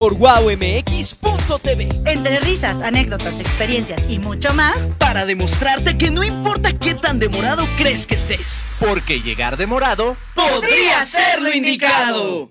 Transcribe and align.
por 0.00 0.14
wowmx.tv. 0.14 1.88
Entre 2.06 2.40
risas, 2.40 2.80
anécdotas, 2.80 3.38
experiencias 3.38 4.02
y 4.08 4.18
mucho 4.18 4.54
más, 4.54 4.78
Para 4.98 5.26
demostrarte 5.26 5.98
que 5.98 6.10
no 6.10 6.24
importa 6.24 6.72
qué 6.72 6.94
tan 6.94 7.18
demorado 7.18 7.66
crees 7.76 8.06
que 8.06 8.14
estés, 8.14 8.64
Porque 8.78 9.20
llegar 9.20 9.58
demorado 9.58 10.16
podría 10.34 11.04
ser 11.04 11.42
lo 11.42 11.52
indicado. 11.52 12.50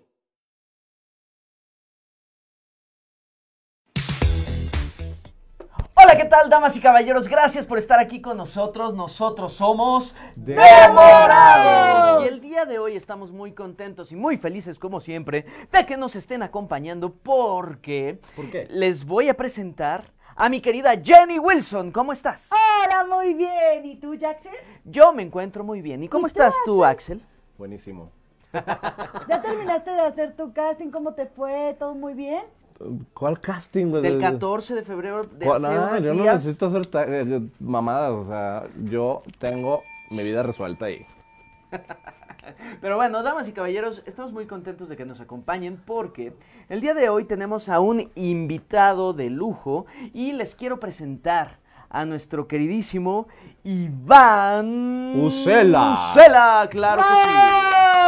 Hola, 6.01 6.15
¿qué 6.15 6.23
tal, 6.23 6.49
damas 6.49 6.77
y 6.77 6.79
caballeros? 6.79 7.27
Gracias 7.27 7.65
por 7.65 7.77
estar 7.77 7.99
aquí 7.99 8.21
con 8.21 8.37
nosotros. 8.37 8.93
Nosotros 8.95 9.51
somos 9.51 10.15
Demorados. 10.37 12.23
Y 12.23 12.27
el 12.29 12.39
día 12.39 12.63
de 12.65 12.79
hoy 12.79 12.95
estamos 12.95 13.33
muy 13.33 13.51
contentos 13.51 14.13
y 14.13 14.15
muy 14.15 14.37
felices, 14.37 14.79
como 14.79 15.01
siempre, 15.01 15.45
de 15.73 15.85
que 15.85 15.97
nos 15.97 16.15
estén 16.15 16.41
acompañando 16.41 17.11
porque 17.11 18.21
¿Por 18.33 18.49
qué? 18.49 18.65
les 18.69 19.03
voy 19.03 19.27
a 19.27 19.33
presentar 19.33 20.05
a 20.37 20.47
mi 20.47 20.61
querida 20.61 20.93
Jenny 21.03 21.37
Wilson. 21.37 21.91
¿Cómo 21.91 22.13
estás? 22.13 22.49
Hola, 22.53 23.03
muy 23.03 23.33
bien. 23.33 23.83
¿Y 23.85 23.97
tú, 23.97 24.15
Jackson? 24.15 24.53
Yo 24.85 25.11
me 25.11 25.23
encuentro 25.23 25.65
muy 25.65 25.81
bien. 25.81 26.01
¿Y 26.03 26.07
cómo 26.07 26.27
¿Y 26.27 26.31
tú, 26.31 26.39
estás 26.39 26.55
tú, 26.63 26.85
Axel? 26.85 27.21
Buenísimo. 27.57 28.09
¿Ya 28.53 29.41
terminaste 29.41 29.91
de 29.91 30.01
hacer 30.01 30.33
tu 30.35 30.53
casting? 30.53 30.91
¿Cómo 30.91 31.13
te 31.13 31.25
fue? 31.25 31.75
¿Todo 31.77 31.93
muy 31.93 32.13
bien? 32.13 32.43
¿Cuál 33.13 33.39
casting, 33.41 33.87
güey? 33.87 34.01
Del 34.01 34.19
14 34.19 34.75
de 34.75 34.83
febrero 34.83 35.23
de 35.23 35.49
hace 35.49 35.65
Ah, 35.65 35.89
unos 35.91 36.03
yo 36.03 36.13
no 36.13 36.23
necesito 36.23 36.67
hacer 36.67 36.87
eh, 37.09 37.41
mamadas, 37.59 38.11
o 38.11 38.25
sea, 38.25 38.63
yo 38.83 39.21
tengo 39.37 39.79
mi 40.11 40.23
vida 40.23 40.43
resuelta 40.43 40.85
ahí. 40.85 41.05
Pero 42.81 42.95
bueno, 42.95 43.21
damas 43.21 43.47
y 43.47 43.51
caballeros, 43.51 44.01
estamos 44.05 44.31
muy 44.31 44.45
contentos 44.45 44.89
de 44.89 44.95
que 44.97 45.05
nos 45.05 45.19
acompañen 45.19 45.77
porque 45.85 46.33
el 46.69 46.81
día 46.81 46.93
de 46.93 47.09
hoy 47.09 47.25
tenemos 47.25 47.69
a 47.69 47.79
un 47.79 48.09
invitado 48.15 49.13
de 49.13 49.29
lujo 49.29 49.85
y 50.13 50.31
les 50.31 50.55
quiero 50.55 50.79
presentar 50.79 51.59
a 51.89 52.05
nuestro 52.05 52.47
queridísimo 52.47 53.27
Iván 53.63 55.13
Ucela. 55.19 55.93
Ucela, 55.93 56.67
claro 56.71 57.01
que 57.01 57.13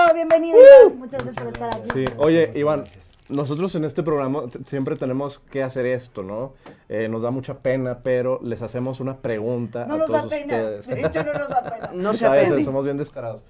sí. 0.09 0.13
Bienvenido, 0.15 0.57
Iván. 0.57 0.99
Muchas 0.99 1.23
gracias 1.23 1.43
por 1.43 1.53
estar 1.53 1.75
aquí. 1.75 1.89
Sí, 1.93 2.05
oye, 2.17 2.51
Iván, 2.55 2.85
nosotros 3.31 3.73
en 3.75 3.85
este 3.85 4.03
programa 4.03 4.43
siempre 4.65 4.95
tenemos 4.95 5.39
que 5.39 5.63
hacer 5.63 5.85
esto, 5.85 6.23
¿no? 6.23 6.53
Eh, 6.89 7.07
nos 7.09 7.21
da 7.21 7.31
mucha 7.31 7.59
pena, 7.59 7.99
pero 8.03 8.39
les 8.43 8.61
hacemos 8.61 8.99
una 8.99 9.17
pregunta 9.17 9.85
No 9.85 9.95
a 9.95 9.97
nos 9.97 10.07
todos 10.07 10.23
da 10.23 10.29
pena. 10.29 10.55
ustedes. 10.55 10.87
De 10.87 11.01
hecho, 11.07 11.23
no 11.23 11.33
nos 11.33 11.49
da 11.49 11.63
pena. 11.63 11.91
No 11.93 12.13
se 12.15 12.25
A 12.25 12.31
veces 12.31 12.65
somos 12.65 12.83
bien 12.83 12.97
descarados. 12.97 13.43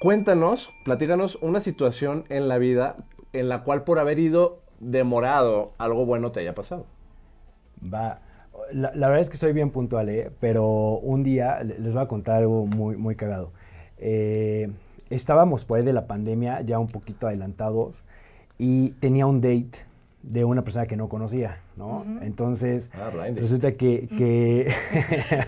Cuéntanos, 0.00 0.70
platícanos 0.84 1.36
una 1.42 1.60
situación 1.60 2.24
en 2.28 2.46
la 2.48 2.58
vida 2.58 2.96
en 3.32 3.48
la 3.48 3.64
cual 3.64 3.82
por 3.84 3.98
haber 3.98 4.18
ido 4.18 4.60
demorado 4.80 5.72
algo 5.78 6.06
bueno 6.06 6.30
te 6.30 6.40
haya 6.40 6.54
pasado. 6.54 6.86
Va. 7.82 8.20
La, 8.72 8.92
la 8.94 9.08
verdad 9.08 9.20
es 9.22 9.30
que 9.30 9.36
soy 9.36 9.52
bien 9.52 9.70
puntual, 9.70 10.08
¿eh? 10.08 10.30
pero 10.40 10.66
un 10.98 11.22
día 11.24 11.62
le- 11.64 11.78
les 11.78 11.92
voy 11.92 12.02
a 12.02 12.06
contar 12.06 12.36
algo 12.36 12.66
muy, 12.66 12.96
muy 12.96 13.16
cagado. 13.16 13.52
Eh, 13.98 14.70
estábamos 15.10 15.64
por 15.64 15.78
ahí 15.78 15.84
de 15.84 15.92
la 15.92 16.06
pandemia, 16.06 16.60
ya 16.62 16.78
un 16.78 16.86
poquito 16.88 17.26
adelantados, 17.26 18.04
y 18.58 18.90
tenía 19.00 19.26
un 19.26 19.40
date 19.40 19.86
de 20.22 20.44
una 20.44 20.62
persona 20.62 20.86
que 20.86 20.96
no 20.96 21.08
conocía, 21.08 21.58
¿no? 21.76 22.04
Entonces, 22.22 22.90
Ah, 22.94 23.10
resulta 23.34 23.72
que... 23.72 24.08
que 24.18 24.70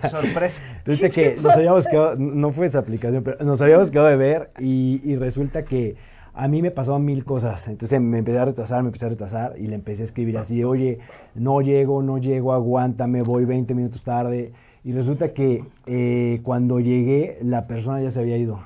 Sorpresa. 0.10 0.62
Resulta 0.84 1.10
que 1.10 1.36
nos 1.42 1.52
habíamos 1.52 1.86
quedado, 1.86 2.14
no 2.16 2.52
fue 2.52 2.66
esa 2.66 2.78
aplicación, 2.78 3.22
pero 3.24 3.44
nos 3.44 3.60
habíamos 3.60 3.90
quedado 3.90 4.08
de 4.08 4.16
ver 4.16 4.50
y, 4.58 5.00
y 5.04 5.16
resulta 5.16 5.64
que 5.64 5.96
a 6.32 6.46
mí 6.48 6.62
me 6.62 6.70
pasaban 6.70 7.04
mil 7.04 7.24
cosas. 7.24 7.66
Entonces 7.68 8.00
me 8.00 8.18
empecé 8.18 8.38
a 8.38 8.44
retrasar, 8.44 8.82
me 8.82 8.88
empecé 8.88 9.06
a 9.06 9.10
retrasar 9.10 9.54
y 9.58 9.66
le 9.66 9.74
empecé 9.74 10.02
a 10.02 10.04
escribir 10.06 10.38
así 10.38 10.58
de, 10.58 10.64
oye, 10.64 10.98
no 11.34 11.60
llego, 11.60 12.02
no 12.02 12.18
llego, 12.18 12.52
aguántame, 12.52 13.22
voy 13.22 13.44
20 13.44 13.74
minutos 13.74 14.04
tarde. 14.04 14.52
Y 14.84 14.92
resulta 14.92 15.34
que 15.34 15.62
eh, 15.86 16.40
cuando 16.42 16.80
llegué, 16.80 17.38
la 17.42 17.66
persona 17.66 18.00
ya 18.00 18.10
se 18.10 18.20
había 18.20 18.36
ido. 18.38 18.60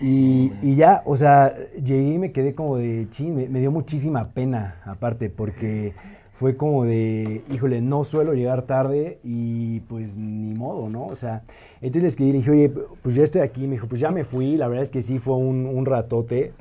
Y, 0.00 0.74
ya, 0.76 1.02
o 1.06 1.16
sea, 1.16 1.54
llegué 1.74 2.14
y 2.14 2.18
me 2.18 2.32
quedé 2.32 2.54
como 2.54 2.76
de, 2.76 3.08
chin, 3.10 3.34
me, 3.50 3.60
dio 3.60 3.70
muchísima 3.70 4.30
pena, 4.30 4.80
aparte, 4.84 5.30
porque 5.30 5.94
fue 6.34 6.56
como 6.56 6.84
de, 6.84 7.42
híjole, 7.50 7.80
no 7.80 8.02
suelo 8.02 8.34
llegar 8.34 8.62
tarde 8.62 9.20
y 9.22 9.80
pues 9.80 10.16
ni 10.16 10.52
modo, 10.52 10.88
¿no? 10.88 11.06
O 11.06 11.16
sea, 11.16 11.42
entonces 11.76 12.02
le 12.02 12.08
escribí, 12.08 12.32
le 12.32 12.38
dije, 12.38 12.50
oye, 12.50 12.72
pues 13.02 13.14
ya 13.14 13.22
estoy 13.22 13.42
aquí, 13.42 13.66
me 13.68 13.74
dijo, 13.74 13.86
pues 13.86 14.00
ya 14.00 14.10
me 14.10 14.24
fui, 14.24 14.56
la 14.56 14.66
verdad 14.66 14.82
es 14.82 14.90
que 14.90 15.00
sí 15.00 15.18
fue 15.18 15.36
un 15.36 15.86
ratote. 15.86 16.52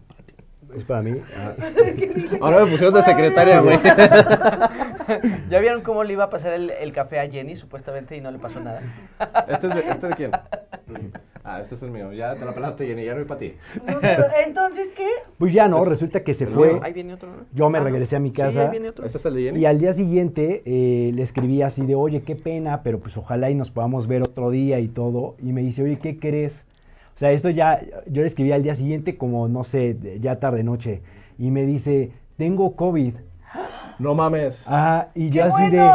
Es 0.75 0.83
para 0.85 1.01
mí. 1.01 1.11
Ah. 1.37 1.53
Ahora 2.41 2.65
me 2.65 2.71
pusieron 2.71 2.93
de 2.93 3.03
secretaria, 3.03 3.59
güey. 3.61 3.77
¿Ya 5.49 5.59
vieron 5.59 5.81
cómo 5.81 6.03
le 6.03 6.13
iba 6.13 6.25
a 6.25 6.29
pasar 6.29 6.53
el, 6.53 6.69
el 6.71 6.91
café 6.93 7.19
a 7.19 7.29
Jenny 7.29 7.55
supuestamente 7.55 8.15
y 8.15 8.21
no 8.21 8.31
le 8.31 8.39
pasó 8.39 8.59
nada? 8.59 8.81
¿Este 9.47 9.67
es 9.67 9.75
de, 9.75 9.81
este 9.91 10.07
de 10.07 10.13
quién? 10.15 10.31
Ah, 11.45 11.59
este 11.59 11.75
es 11.75 11.83
el 11.83 11.91
mío. 11.91 12.13
Ya 12.13 12.35
te 12.35 12.45
la 12.45 12.53
pelaste, 12.53 12.87
Jenny, 12.87 13.03
ya 13.03 13.13
no 13.15 13.19
hay 13.19 13.25
para 13.25 13.39
ti. 13.41 13.53
No, 13.85 13.99
pero, 13.99 14.27
Entonces, 14.47 14.93
¿qué? 14.95 15.05
Pues 15.37 15.51
ya 15.51 15.67
no, 15.67 15.83
resulta 15.83 16.23
que 16.23 16.33
se 16.33 16.47
fue. 16.47 16.79
Ahí 16.81 16.93
viene 16.93 17.13
otro, 17.15 17.27
¿no? 17.29 17.43
Yo 17.51 17.69
me 17.69 17.79
Ah, 17.79 17.81
no. 17.81 17.87
regresé 17.89 18.15
a 18.15 18.19
mi 18.19 18.29
Sí, 18.29 18.35
casa. 18.37 18.61
ahí 18.61 18.69
viene 18.71 18.87
otro. 18.87 19.05
¿Este 19.05 19.17
es 19.17 19.25
el 19.25 19.33
de 19.35 19.41
Jenny? 19.43 19.59
Y 19.59 19.65
al 19.65 19.77
día 19.77 19.91
siguiente 19.91 20.61
eh, 20.65 21.11
le 21.13 21.21
escribí 21.21 21.61
así 21.61 21.85
de, 21.85 21.95
oye, 21.95 22.21
qué 22.21 22.37
pena, 22.37 22.81
pero 22.81 22.99
pues 23.01 23.17
ojalá 23.17 23.49
y 23.49 23.55
nos 23.55 23.71
podamos 23.71 24.07
ver 24.07 24.21
otro 24.21 24.51
día 24.51 24.79
y 24.79 24.87
todo. 24.87 25.35
Y 25.43 25.51
me 25.51 25.61
dice, 25.61 25.83
oye, 25.83 25.99
¿qué 25.99 26.17
crees? 26.17 26.63
O 27.15 27.19
sea, 27.19 27.31
esto 27.31 27.49
ya, 27.49 27.79
yo 28.07 28.21
le 28.21 28.27
escribí 28.27 28.51
al 28.51 28.63
día 28.63 28.75
siguiente 28.75 29.17
como, 29.17 29.47
no 29.47 29.63
sé, 29.63 29.97
ya 30.19 30.39
tarde 30.39 30.63
noche. 30.63 31.01
Y 31.37 31.51
me 31.51 31.65
dice, 31.65 32.11
tengo 32.37 32.75
COVID. 32.75 33.15
No 33.99 34.15
mames. 34.15 34.63
Ajá, 34.67 35.09
y 35.13 35.29
¡Qué 35.29 35.37
yo 35.37 35.45
así 35.45 35.69
de... 35.69 35.79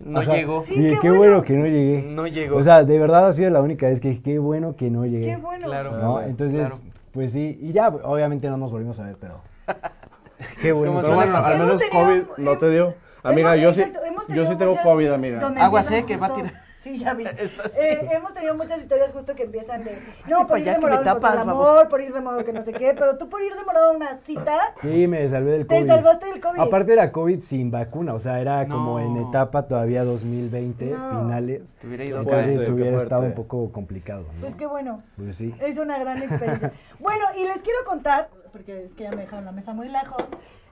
No 0.00 0.20
Ajá, 0.20 0.34
llegó. 0.34 0.62
Sí, 0.62 0.76
dije, 0.76 0.92
qué 0.94 0.98
qué, 1.02 1.08
bueno. 1.10 1.18
bueno. 1.18 1.42
que 1.42 1.52
no 1.58 1.66
llegué. 1.66 2.02
No 2.02 2.26
llegó. 2.26 2.56
O 2.56 2.62
sea, 2.62 2.84
de 2.84 2.98
verdad 2.98 3.26
ha 3.26 3.32
sido 3.32 3.50
la 3.50 3.60
única 3.60 3.86
vez 3.86 4.00
que 4.00 4.08
dije, 4.08 4.22
qué 4.22 4.38
bueno 4.38 4.74
que 4.74 4.88
no 4.90 5.04
llegué. 5.04 5.26
¡Qué 5.26 5.36
bueno! 5.36 5.66
Claro. 5.66 5.98
¿no? 5.98 6.22
Entonces, 6.22 6.60
claro. 6.60 6.82
pues 7.12 7.32
sí, 7.32 7.58
y 7.60 7.72
ya, 7.72 7.88
obviamente 7.88 8.48
no 8.48 8.56
nos 8.56 8.72
volvimos 8.72 8.98
a 8.98 9.04
ver, 9.04 9.16
pero... 9.20 9.42
qué 10.62 10.72
bueno. 10.72 11.00
Pero 11.02 11.14
bueno, 11.14 11.36
al 11.36 11.58
menos 11.58 11.82
COVID 11.92 12.22
no 12.38 12.56
te 12.56 12.70
dio. 12.70 12.94
Amiga, 13.22 13.56
Hemos- 13.56 13.76
yo 13.76 13.84
sí, 13.84 13.92
yo 14.28 14.46
sí 14.46 14.56
tengo 14.56 14.74
COVID, 14.82 15.12
amiga. 15.12 15.46
empiezan 15.46 15.94
eh, 15.94 16.04
que 16.06 16.16
va 16.16 16.28
a 16.28 16.34
tirar. 16.34 16.69
Sí, 16.80 16.96
ya 16.96 17.12
vi. 17.12 17.24
Eh, 17.78 18.08
hemos 18.12 18.32
tenido 18.32 18.54
muchas 18.54 18.80
historias 18.80 19.12
justo 19.12 19.34
que 19.34 19.42
empiezan 19.44 19.84
de. 19.84 19.98
No, 20.28 20.46
por 20.46 20.58
ir 20.58 20.64
demorado 20.64 21.02
tapas, 21.04 21.40
el 21.40 21.46
vamos. 21.46 21.68
amor, 21.68 21.88
por 21.88 22.00
ir 22.00 22.12
demorado 22.12 22.42
que 22.44 22.52
no 22.54 22.62
sé 22.62 22.72
qué. 22.72 22.94
Pero 22.98 23.18
tú 23.18 23.28
por 23.28 23.42
ir 23.42 23.54
demorado 23.54 23.90
a 23.90 23.96
una 23.96 24.14
cita, 24.14 24.74
Sí, 24.80 25.06
me 25.06 25.28
salvé 25.28 25.52
del 25.52 25.66
te 25.66 25.76
COVID. 25.76 25.86
salvaste 25.86 26.26
del 26.26 26.40
COVID. 26.40 26.60
Aparte 26.60 26.92
era 26.94 27.12
COVID 27.12 27.40
sin 27.40 27.70
vacuna, 27.70 28.14
o 28.14 28.20
sea, 28.20 28.40
era 28.40 28.66
como 28.66 28.98
en 28.98 29.16
etapa 29.18 29.66
todavía 29.68 30.04
2020, 30.04 30.86
No. 30.86 31.22
finales. 31.22 31.74
Te 31.80 31.86
hubiera 31.86 32.04
ido 32.04 32.20
Entonces 32.20 32.54
fuerte, 32.56 32.72
hubiera 32.72 32.96
estado 32.96 33.22
un 33.24 33.34
poco 33.34 33.70
complicado, 33.72 34.24
¿no? 34.34 34.40
Pues 34.40 34.54
qué 34.56 34.66
bueno. 34.66 35.02
Pues 35.16 35.36
sí. 35.36 35.54
Es 35.60 35.76
una 35.78 35.98
gran 35.98 36.22
experiencia. 36.22 36.72
bueno, 36.98 37.24
y 37.36 37.44
les 37.44 37.58
quiero 37.62 37.78
contar, 37.86 38.30
porque 38.52 38.84
es 38.84 38.94
que 38.94 39.04
ya 39.04 39.10
me 39.10 39.18
dejaron 39.22 39.44
la 39.44 39.52
mesa 39.52 39.72
muy 39.74 39.88
lejos. 39.88 40.24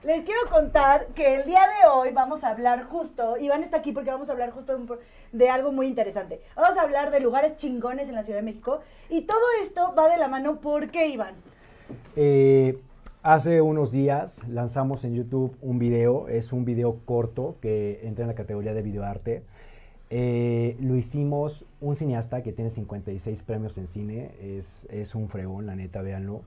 Les 0.03 0.23
quiero 0.23 0.39
contar 0.49 1.07
que 1.07 1.35
el 1.35 1.45
día 1.45 1.59
de 1.59 1.89
hoy 1.91 2.11
vamos 2.13 2.45
a 2.45 2.51
hablar 2.51 2.83
justo, 2.83 3.35
Iván 3.37 3.63
está 3.63 3.77
aquí 3.77 3.91
porque 3.91 4.09
vamos 4.09 4.29
a 4.29 4.31
hablar 4.31 4.51
justo 4.51 4.79
de, 5.33 5.49
algo 5.49 5.73
muy 5.73 5.87
interesante. 5.87 6.39
Vamos 6.55 6.77
a 6.77 6.83
hablar 6.83 7.11
de 7.11 7.19
lugares 7.19 7.57
chingones 7.57 8.07
en 8.07 8.15
la 8.15 8.23
Ciudad 8.23 8.39
de 8.39 8.45
México. 8.45 8.79
Y 9.09 9.23
todo 9.23 9.41
esto 9.61 9.93
va 9.97 10.07
de 10.07 10.17
la 10.17 10.29
mano, 10.29 10.61
¿por 10.61 10.89
qué, 10.89 11.09
Iván? 11.09 11.35
Eh, 12.15 12.79
hace 13.23 13.59
unos 13.59 13.91
días 13.91 14.37
lanzamos 14.47 15.03
en 15.03 15.15
YouTube 15.15 15.57
un 15.61 15.79
video, 15.79 16.29
es 16.29 16.53
un 16.53 16.63
video 16.63 17.01
corto 17.03 17.57
que 17.61 17.99
entra 18.03 18.23
en 18.23 18.29
la 18.29 18.35
categoría 18.35 18.73
de 18.73 18.81
videoarte. 18.81 19.43
Eh, 20.11 20.77
lo 20.79 20.95
hicimos 20.95 21.65
un 21.81 21.97
cineasta 21.97 22.41
que 22.41 22.53
tiene 22.53 22.69
56 22.69 23.43
premios 23.43 23.77
en 23.77 23.87
cine, 23.87 24.31
es, 24.39 24.87
es 24.89 25.13
un 25.13 25.27
fregón, 25.27 25.65
la 25.65 25.75
neta, 25.75 26.01
véanlo. 26.01 26.41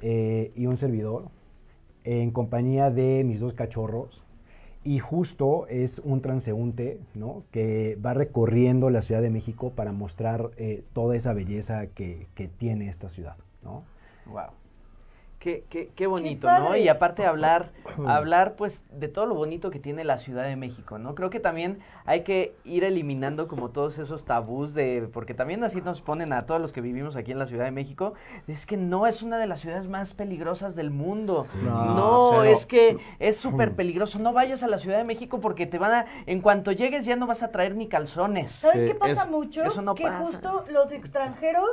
Eh, 0.00 0.52
y 0.56 0.66
un 0.66 0.76
servidor, 0.76 1.24
en 2.06 2.30
compañía 2.30 2.90
de 2.90 3.24
mis 3.24 3.40
dos 3.40 3.52
cachorros. 3.52 4.22
Y 4.84 5.00
justo 5.00 5.66
es 5.66 5.98
un 5.98 6.22
transeúnte, 6.22 7.00
¿no? 7.14 7.42
Que 7.50 7.98
va 8.04 8.14
recorriendo 8.14 8.88
la 8.88 9.02
Ciudad 9.02 9.20
de 9.20 9.30
México 9.30 9.72
para 9.74 9.90
mostrar 9.90 10.50
eh, 10.56 10.84
toda 10.92 11.16
esa 11.16 11.32
belleza 11.32 11.88
que, 11.88 12.28
que 12.36 12.46
tiene 12.46 12.88
esta 12.88 13.08
ciudad, 13.08 13.36
¿no? 13.64 13.82
Wow. 14.26 14.50
Qué, 15.46 15.62
qué, 15.70 15.90
qué 15.94 16.08
bonito. 16.08 16.48
¿no? 16.50 16.74
Y 16.76 16.88
aparte 16.88 17.24
hablar, 17.24 17.70
hablar 18.08 18.56
pues 18.56 18.82
de 18.90 19.06
todo 19.06 19.26
lo 19.26 19.36
bonito 19.36 19.70
que 19.70 19.78
tiene 19.78 20.02
la 20.02 20.18
Ciudad 20.18 20.42
de 20.42 20.56
México, 20.56 20.98
¿no? 20.98 21.14
Creo 21.14 21.30
que 21.30 21.38
también 21.38 21.78
hay 22.04 22.22
que 22.24 22.56
ir 22.64 22.82
eliminando 22.82 23.46
como 23.46 23.70
todos 23.70 23.98
esos 23.98 24.24
tabús 24.24 24.74
de, 24.74 25.08
porque 25.12 25.34
también 25.34 25.62
así 25.62 25.80
nos 25.82 26.00
ponen 26.02 26.32
a 26.32 26.46
todos 26.46 26.60
los 26.60 26.72
que 26.72 26.80
vivimos 26.80 27.14
aquí 27.14 27.30
en 27.30 27.38
la 27.38 27.46
Ciudad 27.46 27.64
de 27.64 27.70
México, 27.70 28.14
es 28.48 28.66
que 28.66 28.76
no 28.76 29.06
es 29.06 29.22
una 29.22 29.38
de 29.38 29.46
las 29.46 29.60
ciudades 29.60 29.86
más 29.86 30.14
peligrosas 30.14 30.74
del 30.74 30.90
mundo. 30.90 31.46
No, 31.62 32.42
es 32.42 32.66
que 32.66 32.98
es 33.20 33.36
súper 33.36 33.76
peligroso. 33.76 34.18
No 34.18 34.32
vayas 34.32 34.64
a 34.64 34.66
la 34.66 34.78
Ciudad 34.78 34.98
de 34.98 35.04
México 35.04 35.38
porque 35.40 35.64
te 35.68 35.78
van 35.78 35.92
a, 35.92 36.06
en 36.26 36.40
cuanto 36.40 36.72
llegues 36.72 37.04
ya 37.04 37.14
no 37.14 37.28
vas 37.28 37.44
a 37.44 37.52
traer 37.52 37.76
ni 37.76 37.86
calzones. 37.86 38.50
¿Sabes 38.50 38.80
Sí, 38.80 38.86
qué 38.88 38.94
pasa 38.96 39.22
es- 39.22 39.30
mucho? 39.30 39.62
eso 39.62 39.80
no 39.80 39.94
que 39.94 40.02
pasa. 40.02 40.18
justo 40.24 40.64
los 40.72 40.90
extranjeros 40.90 41.70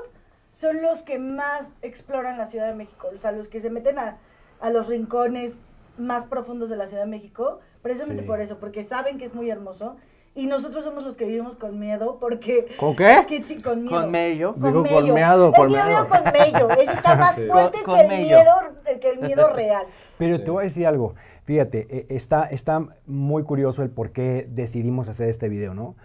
son 0.54 0.82
los 0.82 1.02
que 1.02 1.20
más 1.20 1.74
exploran 1.82 2.38
la 2.38 2.46
Ciudad 2.48 2.68
de 2.68 2.76
México. 2.76 3.10
O 3.14 3.18
sea, 3.18 3.32
los 3.32 3.48
que 3.48 3.60
se 3.62 3.70
meten 3.70 3.98
a, 4.00 4.18
a 4.62 4.70
los 4.70 4.88
rincones 4.88 5.56
más 5.98 6.26
profundos 6.26 6.70
de 6.70 6.78
la 6.78 6.88
Ciudad 6.88 7.04
de 7.04 7.10
México, 7.10 7.60
precisamente 7.82 8.24
Sí. 8.24 8.28
por 8.28 8.40
eso, 8.42 8.58
porque 8.60 8.84
saben 8.84 9.18
que 9.18 9.26
es 9.26 9.34
muy 9.36 9.50
hermoso. 9.50 9.96
Y 10.36 10.48
nosotros 10.48 10.84
somos 10.84 11.04
los 11.04 11.16
que 11.16 11.26
vivimos 11.26 11.56
con 11.56 11.78
miedo, 11.80 12.18
porque... 12.20 12.66
¿Con 12.80 12.96
qué? 12.96 13.18
que 13.28 13.62
con 13.62 13.84
miedo. 13.84 14.02
Con 14.02 14.10
mello. 14.10 14.54
Con 14.56 14.64
Digo, 14.64 14.82
mello. 14.82 14.96
con 14.96 15.14
meado, 15.14 15.52
Es 15.52 15.58
con 15.60 15.68
mello. 16.34 16.70
Eso 16.72 16.92
está 16.92 17.16
más 17.18 17.36
Sí. 17.36 17.46
fuerte 17.48 17.84
Con- 17.84 17.96
que, 17.96 18.02
el 18.02 18.08
con 18.08 18.18
miedo, 18.18 18.52
que 19.00 19.10
el 19.12 19.20
miedo 19.20 19.48
real. 19.54 19.86
Pero 20.18 20.38
Sí. 20.38 20.44
te 20.44 20.50
voy 20.50 20.62
a 20.62 20.64
decir 20.64 20.88
algo. 20.88 21.14
Fíjate, 21.44 21.86
eh, 21.90 22.06
está, 22.10 22.46
está 22.46 22.84
muy 23.06 23.44
curioso 23.44 23.84
el 23.84 23.92
por 23.92 24.12
qué 24.12 24.48
decidimos 24.50 25.08
hacer 25.08 25.30
este 25.30 25.50
video, 25.50 25.76
¿no? 25.76 25.96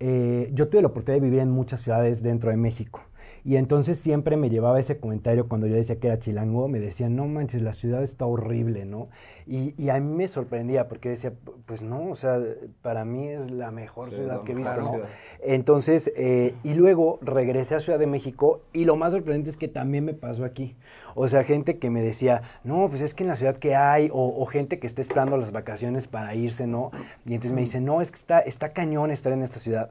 Eh, 0.00 0.50
yo 0.52 0.68
tuve 0.68 0.82
la 0.82 0.88
oportunidad 0.88 1.22
de 1.22 1.26
vivir 1.26 1.40
en 1.40 1.50
muchas 1.50 1.80
ciudades 1.80 2.22
dentro 2.22 2.50
de 2.50 2.58
México. 2.58 3.00
Y 3.44 3.56
entonces 3.56 3.98
siempre 3.98 4.36
me 4.36 4.50
llevaba 4.50 4.78
ese 4.78 4.98
comentario 4.98 5.48
cuando 5.48 5.66
yo 5.66 5.74
decía 5.76 5.98
que 5.98 6.08
era 6.08 6.18
chilango, 6.18 6.68
me 6.68 6.80
decían, 6.80 7.16
no 7.16 7.26
manches, 7.26 7.62
la 7.62 7.72
ciudad 7.72 8.02
está 8.02 8.26
horrible, 8.26 8.84
¿no? 8.84 9.08
Y, 9.46 9.74
y 9.82 9.88
a 9.90 9.98
mí 10.00 10.14
me 10.14 10.28
sorprendía 10.28 10.88
porque 10.88 11.08
decía, 11.08 11.32
"Pu- 11.32 11.54
pues 11.64 11.82
no, 11.82 12.10
o 12.10 12.14
sea, 12.16 12.38
para 12.82 13.04
mí 13.04 13.28
es 13.28 13.50
la 13.50 13.70
mejor 13.70 14.10
Sí, 14.10 14.16
ciudad 14.16 14.38
la 14.38 14.44
que 14.44 14.52
he 14.52 14.54
visto, 14.54 14.76
¿no? 14.76 14.90
ciudad. 14.92 15.08
Entonces, 15.42 16.12
eh, 16.16 16.54
y 16.62 16.74
luego 16.74 17.18
regresé 17.22 17.74
a 17.74 17.80
Ciudad 17.80 17.98
de 17.98 18.06
México 18.06 18.60
y 18.72 18.84
lo 18.84 18.96
más 18.96 19.12
sorprendente 19.12 19.50
es 19.50 19.56
que 19.56 19.68
también 19.68 20.04
me 20.04 20.14
pasó 20.14 20.44
aquí. 20.44 20.76
O 21.14 21.26
sea, 21.28 21.42
gente 21.44 21.78
que 21.78 21.90
me 21.90 22.02
decía, 22.02 22.42
no, 22.64 22.88
pues 22.88 23.00
es 23.02 23.14
que 23.14 23.24
en 23.24 23.28
la 23.28 23.34
ciudad 23.36 23.56
que 23.56 23.74
hay, 23.74 24.10
o, 24.12 24.26
o 24.40 24.46
gente 24.46 24.78
que 24.78 24.86
está 24.86 25.00
esperando 25.00 25.36
las 25.36 25.50
vacaciones 25.52 26.06
para 26.08 26.34
irse, 26.34 26.66
¿no? 26.66 26.90
Y 27.24 27.34
entonces 27.34 27.52
me 27.54 27.62
dice, 27.62 27.80
no, 27.80 28.00
es 28.02 28.10
que 28.10 28.16
está, 28.16 28.40
está 28.40 28.72
cañón 28.72 29.10
estar 29.10 29.32
en 29.32 29.42
esta 29.42 29.58
ciudad. 29.58 29.90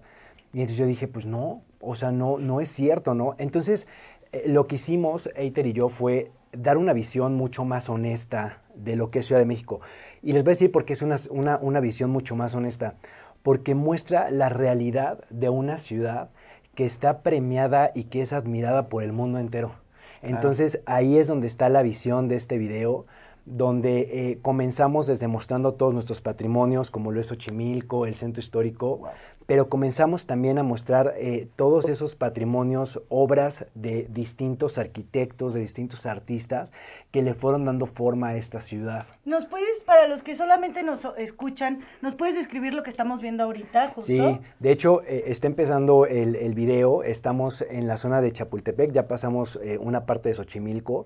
Y 0.54 0.62
entonces 0.62 0.78
yo 0.78 0.86
dije, 0.86 1.08
pues 1.08 1.26
no, 1.26 1.62
o 1.80 1.96
sea, 1.96 2.12
no, 2.12 2.38
no 2.38 2.62
es 2.62 2.70
cierto, 2.70 3.14
¿no? 3.14 3.36
Entonces, 3.38 3.88
eh, 4.32 4.44
lo 4.48 4.68
que 4.68 4.76
hicimos, 4.76 5.30
Eiter 5.36 5.68
y 5.68 5.74
yo, 5.74 5.90
fue 5.90 6.32
dar 6.52 6.78
una 6.78 6.94
visión 6.94 7.36
mucho 7.36 7.66
más 7.66 7.90
honesta 7.90 8.62
de 8.76 8.96
lo 8.96 9.12
que 9.12 9.20
es 9.20 9.26
Ciudad 9.26 9.42
de 9.42 9.46
México. 9.46 9.82
Y 10.22 10.34
les 10.34 10.44
voy 10.44 10.52
a 10.52 10.56
decir 10.56 10.72
por 10.72 10.86
qué 10.86 10.94
es 10.94 11.02
una, 11.02 11.18
una, 11.30 11.58
una 11.58 11.80
visión 11.80 12.10
mucho 12.10 12.36
más 12.36 12.56
honesta. 12.56 12.96
Porque 13.44 13.76
muestra 13.76 14.32
la 14.32 14.50
realidad 14.50 15.24
de 15.30 15.50
una 15.50 15.78
ciudad 15.78 16.30
que 16.76 16.86
está 16.86 17.22
premiada 17.24 17.92
y 17.94 18.06
que 18.06 18.22
es 18.22 18.34
admirada 18.34 18.90
por 18.90 19.04
el 19.04 19.14
mundo 19.14 19.40
entero. 19.40 19.74
Entonces 20.22 20.82
ahí 20.86 21.18
es 21.18 21.28
donde 21.28 21.48
está 21.48 21.70
la 21.70 21.82
visión 21.82 22.28
de 22.28 22.36
este 22.36 22.58
video, 22.58 23.06
donde 23.48 24.32
eh, 24.32 24.40
comenzamos 24.42 25.08
desde 25.08 25.30
mostrando 25.30 25.74
todos 25.74 25.94
nuestros 25.94 26.22
patrimonios, 26.22 26.92
como 26.92 27.14
lo 27.14 27.22
es 27.22 27.28
Xochimilco, 27.28 28.06
el 28.06 28.16
centro 28.16 28.42
histórico, 28.42 29.04
pero 29.46 29.70
comenzamos 29.70 30.26
también 30.26 30.58
a 30.58 30.64
mostrar 30.64 31.14
eh, 31.16 31.48
todos 31.56 31.88
esos 31.88 32.18
patrimonios, 32.18 33.02
obras 33.08 33.66
de 33.74 34.08
distintos 34.10 34.78
arquitectos, 34.78 35.54
de 35.54 35.62
distintos 35.62 36.06
artistas 36.06 36.74
que 37.12 37.22
le 37.22 37.34
fueron 37.34 37.64
dando 37.64 37.86
forma 37.86 38.30
a 38.30 38.36
esta 38.36 38.60
ciudad. 38.60 39.08
¿Nos 39.24 39.46
puedes, 39.46 39.82
para 39.86 40.10
los 40.10 40.24
que 40.24 40.36
solamente 40.36 40.84
nos 40.84 41.08
escuchan, 41.18 41.80
nos 42.02 42.16
puedes 42.16 42.36
describir 42.36 42.74
lo 42.74 42.84
que 42.84 42.90
estamos 42.90 43.22
viendo 43.22 43.44
ahorita, 43.44 43.94
justo? 43.96 44.02
Sí, 44.02 44.40
de 44.60 44.72
hecho 44.72 45.02
eh, 45.04 45.24
está 45.28 45.48
empezando 45.48 46.06
el, 46.06 46.36
el 46.36 46.54
video, 46.54 47.02
estamos 47.04 47.64
en 47.70 47.88
la 47.88 47.96
zona 47.96 48.20
de 48.20 48.34
Chapultepec, 48.34 48.92
ya 48.92 49.08
pasamos 49.08 49.58
eh, 49.64 49.78
una 49.78 50.06
parte 50.06 50.28
de 50.28 50.36
Xochimilco 50.36 51.06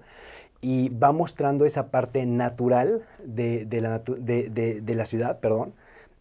y 0.61 0.89
va 0.89 1.11
mostrando 1.11 1.65
esa 1.65 1.87
parte 1.91 2.25
natural 2.25 3.03
de, 3.25 3.65
de 3.65 3.81
la, 3.81 3.99
de- 3.99 4.95
la 4.95 5.05
ciudad, 5.05 5.39
perdón. 5.39 5.73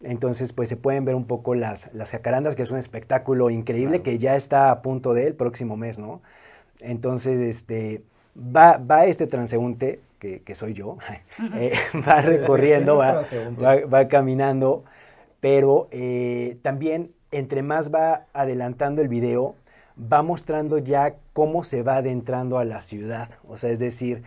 Entonces, 0.03 0.51
pues 0.53 0.67
se 0.69 0.77
pueden 0.77 1.05
ver 1.05 1.13
un 1.15 1.25
poco 1.25 1.53
las, 1.55 1.93
las 1.93 2.09
jacarandas, 2.11 2.55
que 2.55 2.63
es 2.63 2.71
un 2.71 2.77
espectáculo 2.77 3.49
increíble 3.51 4.01
que 4.01 4.17
ya 4.17 4.35
está 4.35 4.71
a 4.71 4.81
punto 4.81 5.13
de 5.13 5.27
el 5.27 5.35
próximo 5.35 5.77
mes, 5.77 5.99
¿no? 5.99 6.21
Entonces, 6.81 7.39
este, 7.41 8.03
va, 8.37 8.77
va 8.77 9.05
este 9.05 9.27
transeúnte, 9.27 9.99
que, 10.19 10.41
que 10.41 10.55
soy 10.55 10.73
yo, 10.73 10.97
eh, 11.55 11.73
va 12.07 12.21
recorriendo, 12.21 12.97
va, 12.97 13.85
va 13.85 14.07
caminando, 14.07 14.83
pero 15.39 15.87
eh, 15.91 16.57
también 16.61 17.11
entre 17.31 17.63
más 17.63 17.93
va 17.93 18.25
adelantando 18.33 19.01
el 19.01 19.07
video, 19.07 19.55
va 19.97 20.21
mostrando 20.21 20.77
ya 20.77 21.15
cómo 21.33 21.63
se 21.63 21.83
va 21.83 21.97
adentrando 21.97 22.57
a 22.57 22.65
la 22.65 22.81
ciudad. 22.81 23.29
O 23.47 23.57
sea, 23.57 23.69
es 23.69 23.79
decir, 23.79 24.23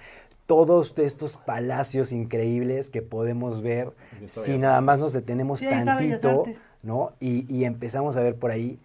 todos 0.47 0.95
estos 0.99 1.37
palacios 1.37 2.13
increíbles 2.13 2.91
que 2.91 3.03
podemos 3.03 3.63
ver 3.63 3.93
si 4.27 4.59
nada 4.59 4.81
más 4.81 4.99
nos 4.99 5.13
detenemos 5.13 5.61
Sí, 5.61 5.69
tantito. 5.69 6.45
¿no? 6.83 7.13
Y, 7.21 7.47
y 7.55 7.65
empezamos 7.65 8.17
a 8.17 8.21
ver 8.21 8.37
por 8.37 8.51
ahí. 8.51 8.79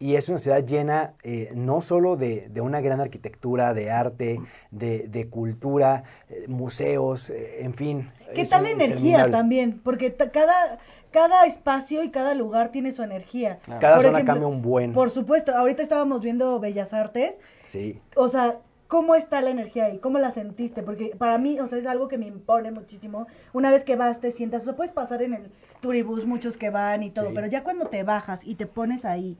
Y 0.00 0.14
es 0.14 0.28
una 0.28 0.38
ciudad 0.38 0.64
llena 0.64 1.14
eh, 1.24 1.50
no 1.56 1.80
solo 1.80 2.14
de, 2.14 2.48
de 2.50 2.60
una 2.60 2.80
gran 2.80 3.00
arquitectura, 3.00 3.74
de 3.74 3.90
arte, 3.90 4.38
de, 4.70 5.08
de 5.08 5.28
cultura, 5.28 6.04
eh, 6.28 6.44
museos, 6.46 7.30
eh, 7.30 7.64
en 7.64 7.74
fin. 7.74 8.08
¿Qué 8.32 8.44
tal 8.44 8.62
la 8.62 8.70
energía 8.70 9.28
también? 9.28 9.80
Porque 9.82 10.14
cada, 10.14 10.78
cada 11.10 11.46
espacio 11.46 12.02
y 12.02 12.10
cada 12.10 12.34
lugar 12.34 12.70
tiene 12.70 12.92
su 12.92 13.02
energía. 13.02 13.58
Cada 13.80 13.96
Por 13.96 14.04
zona 14.04 14.18
ejemplo, 14.18 14.24
cambia 14.34 14.46
un 14.48 14.62
buen. 14.62 14.92
Por 14.92 15.10
supuesto, 15.10 15.54
ahorita 15.56 15.82
estábamos 15.82 16.20
viendo 16.20 16.58
Bellas 16.60 16.92
Artes. 16.92 17.40
Sí. 17.64 18.00
O 18.16 18.28
sea, 18.28 18.58
¿cómo 18.88 19.14
está 19.14 19.40
la 19.40 19.50
energía 19.50 19.86
ahí? 19.86 19.98
¿Cómo 19.98 20.18
la 20.18 20.30
sentiste? 20.30 20.82
Porque 20.82 21.14
para 21.16 21.38
mí, 21.38 21.60
o 21.60 21.66
sea, 21.66 21.78
es 21.78 21.86
algo 21.86 22.08
que 22.08 22.18
me 22.18 22.26
impone 22.26 22.70
muchísimo. 22.70 23.26
Una 23.52 23.70
vez 23.70 23.84
que 23.84 23.96
vas, 23.96 24.20
te 24.20 24.32
sientas, 24.32 24.62
o 24.62 24.64
sea, 24.66 24.76
puedes 24.76 24.92
pasar 24.92 25.22
en 25.22 25.34
el 25.34 25.50
turibús, 25.80 26.26
muchos 26.26 26.56
que 26.56 26.70
van 26.70 27.02
y 27.02 27.10
todo, 27.10 27.28
Sí. 27.28 27.32
pero 27.34 27.46
ya 27.46 27.62
cuando 27.62 27.86
te 27.86 28.02
bajas 28.02 28.44
y 28.44 28.54
te 28.56 28.66
pones 28.66 29.04
ahí, 29.04 29.36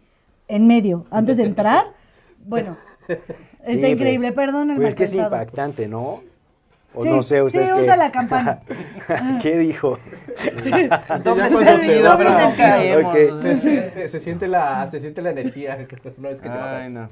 en 0.46 0.66
medio, 0.66 1.06
antes 1.10 1.36
de 1.36 1.44
entrar, 1.44 1.86
bueno, 2.46 2.76
Sí, 3.08 3.72
está 3.72 3.88
increíble, 3.88 4.32
perdón 4.32 4.72
Pues 4.76 4.88
es 4.88 4.94
que 4.94 5.04
es 5.04 5.14
impactante, 5.14 5.88
¿no? 5.88 6.22
O 6.98 7.02
Sí, 7.04 7.10
no 7.10 7.22
sé, 7.22 7.36
sí, 7.36 7.40
ustedes 7.42 7.70
usa 7.70 7.92
qué- 7.92 7.96
la 7.96 8.10
campana. 8.10 8.58
¿Qué 9.42 9.56
dijo? 9.56 10.00
Se 14.08 14.20
siente, 14.20 14.48
la, 14.48 14.88
se 14.90 15.00
siente 15.00 15.22
la 15.22 15.30
energía. 15.30 15.78
No 16.18 16.28
es 16.28 16.40
que 16.40 16.48
te 16.48 16.54
Ay, 16.54 16.60
bajas. 16.60 16.90
no. 16.90 17.08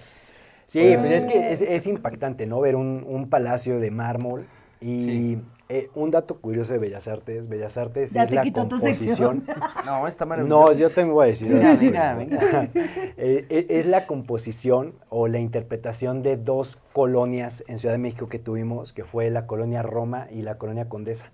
Sí, 0.66 0.96
pues 0.98 1.12
es 1.12 1.24
que 1.26 1.52
es, 1.52 1.60
es 1.62 1.86
impactante, 1.86 2.46
¿no? 2.46 2.60
Ver 2.60 2.74
un, 2.74 3.04
un 3.06 3.28
palacio 3.30 3.78
de 3.78 3.92
mármol 3.92 4.46
y 4.80 5.38
eh, 5.68 5.90
un 5.96 6.12
dato 6.12 6.38
curioso 6.38 6.72
de 6.74 6.78
Bellas 6.78 7.08
Artes. 7.08 7.48
Bellas 7.48 7.76
Artes 7.76 8.12
Ya 8.12 8.22
es 8.22 8.28
te 8.28 8.34
la 8.36 8.52
composición. 8.52 9.44
No, 9.84 10.06
está 10.06 10.24
maravilloso. 10.24 10.66
No, 10.66 10.72
yo 10.72 10.90
también 10.90 11.14
voy 11.14 11.24
a 11.24 11.28
decir. 11.28 11.52
Venga, 11.52 12.14
curiosos. 12.14 12.68
Eh, 13.18 13.46
eh, 13.48 13.66
es 13.70 13.86
la 13.86 14.06
composición 14.06 14.94
o 15.08 15.26
la 15.26 15.38
interpretación 15.38 16.22
de 16.22 16.36
dos 16.36 16.78
colonias 16.92 17.64
en 17.66 17.78
Ciudad 17.78 17.94
de 17.94 17.98
México 17.98 18.28
que 18.28 18.38
tuvimos, 18.38 18.92
que 18.92 19.04
fue 19.04 19.30
la 19.30 19.46
colonia 19.46 19.82
Roma 19.82 20.28
y 20.30 20.42
la 20.42 20.58
colonia 20.58 20.88
Condesa. 20.88 21.30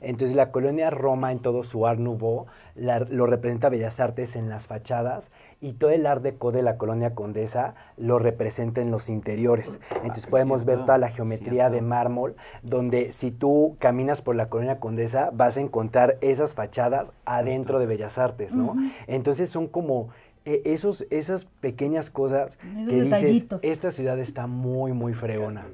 Entonces 0.00 0.36
la 0.36 0.50
colonia 0.52 0.90
Roma 0.90 1.32
en 1.32 1.38
todo 1.40 1.62
su 1.64 1.86
Art 1.86 1.98
Nouveau 1.98 2.46
la- 2.74 3.00
lo 3.00 3.26
representa 3.26 3.68
Bellas 3.68 3.98
Artes 4.00 4.36
en 4.36 4.48
las 4.48 4.66
fachadas 4.66 5.30
y 5.60 5.72
todo 5.74 5.90
el 5.90 6.06
Art 6.06 6.22
Deco 6.22 6.52
de 6.52 6.62
la 6.62 6.76
colonia 6.76 7.14
Condesa 7.14 7.74
lo 7.96 8.18
representa 8.18 8.80
en 8.80 8.90
los 8.90 9.08
interiores. 9.08 9.80
Entonces 10.02 10.26
podemos 10.26 10.64
ver 10.64 10.80
toda 10.86 10.98
la 10.98 11.08
geometría 11.08 11.70
de 11.70 11.80
mármol, 11.80 12.36
donde 12.62 13.12
si 13.12 13.30
tú 13.30 13.76
caminas 13.78 14.20
por 14.22 14.36
la 14.36 14.48
colonia 14.48 14.78
Condesa 14.80 15.30
vas 15.32 15.56
a 15.56 15.60
encontrar 15.60 16.18
esas 16.20 16.54
fachadas 16.54 17.10
adentro 17.24 17.78
de 17.78 17.86
Bellas 17.86 18.18
Artes, 18.18 18.54
¿no? 18.54 18.74
Entonces 19.06 19.48
son 19.50 19.66
como 19.66 20.08
eh, 20.44 20.62
esos, 20.64 21.06
esas 21.10 21.46
pequeñas 21.46 22.08
cosas 22.10 22.58
Esos 22.62 22.88
que 22.88 23.02
dices, 23.02 23.20
esta 23.64 23.90
ciudad 23.90 24.18
está 24.20 24.46
muy, 24.46 24.92
muy 24.92 25.12
fregona. 25.12 25.66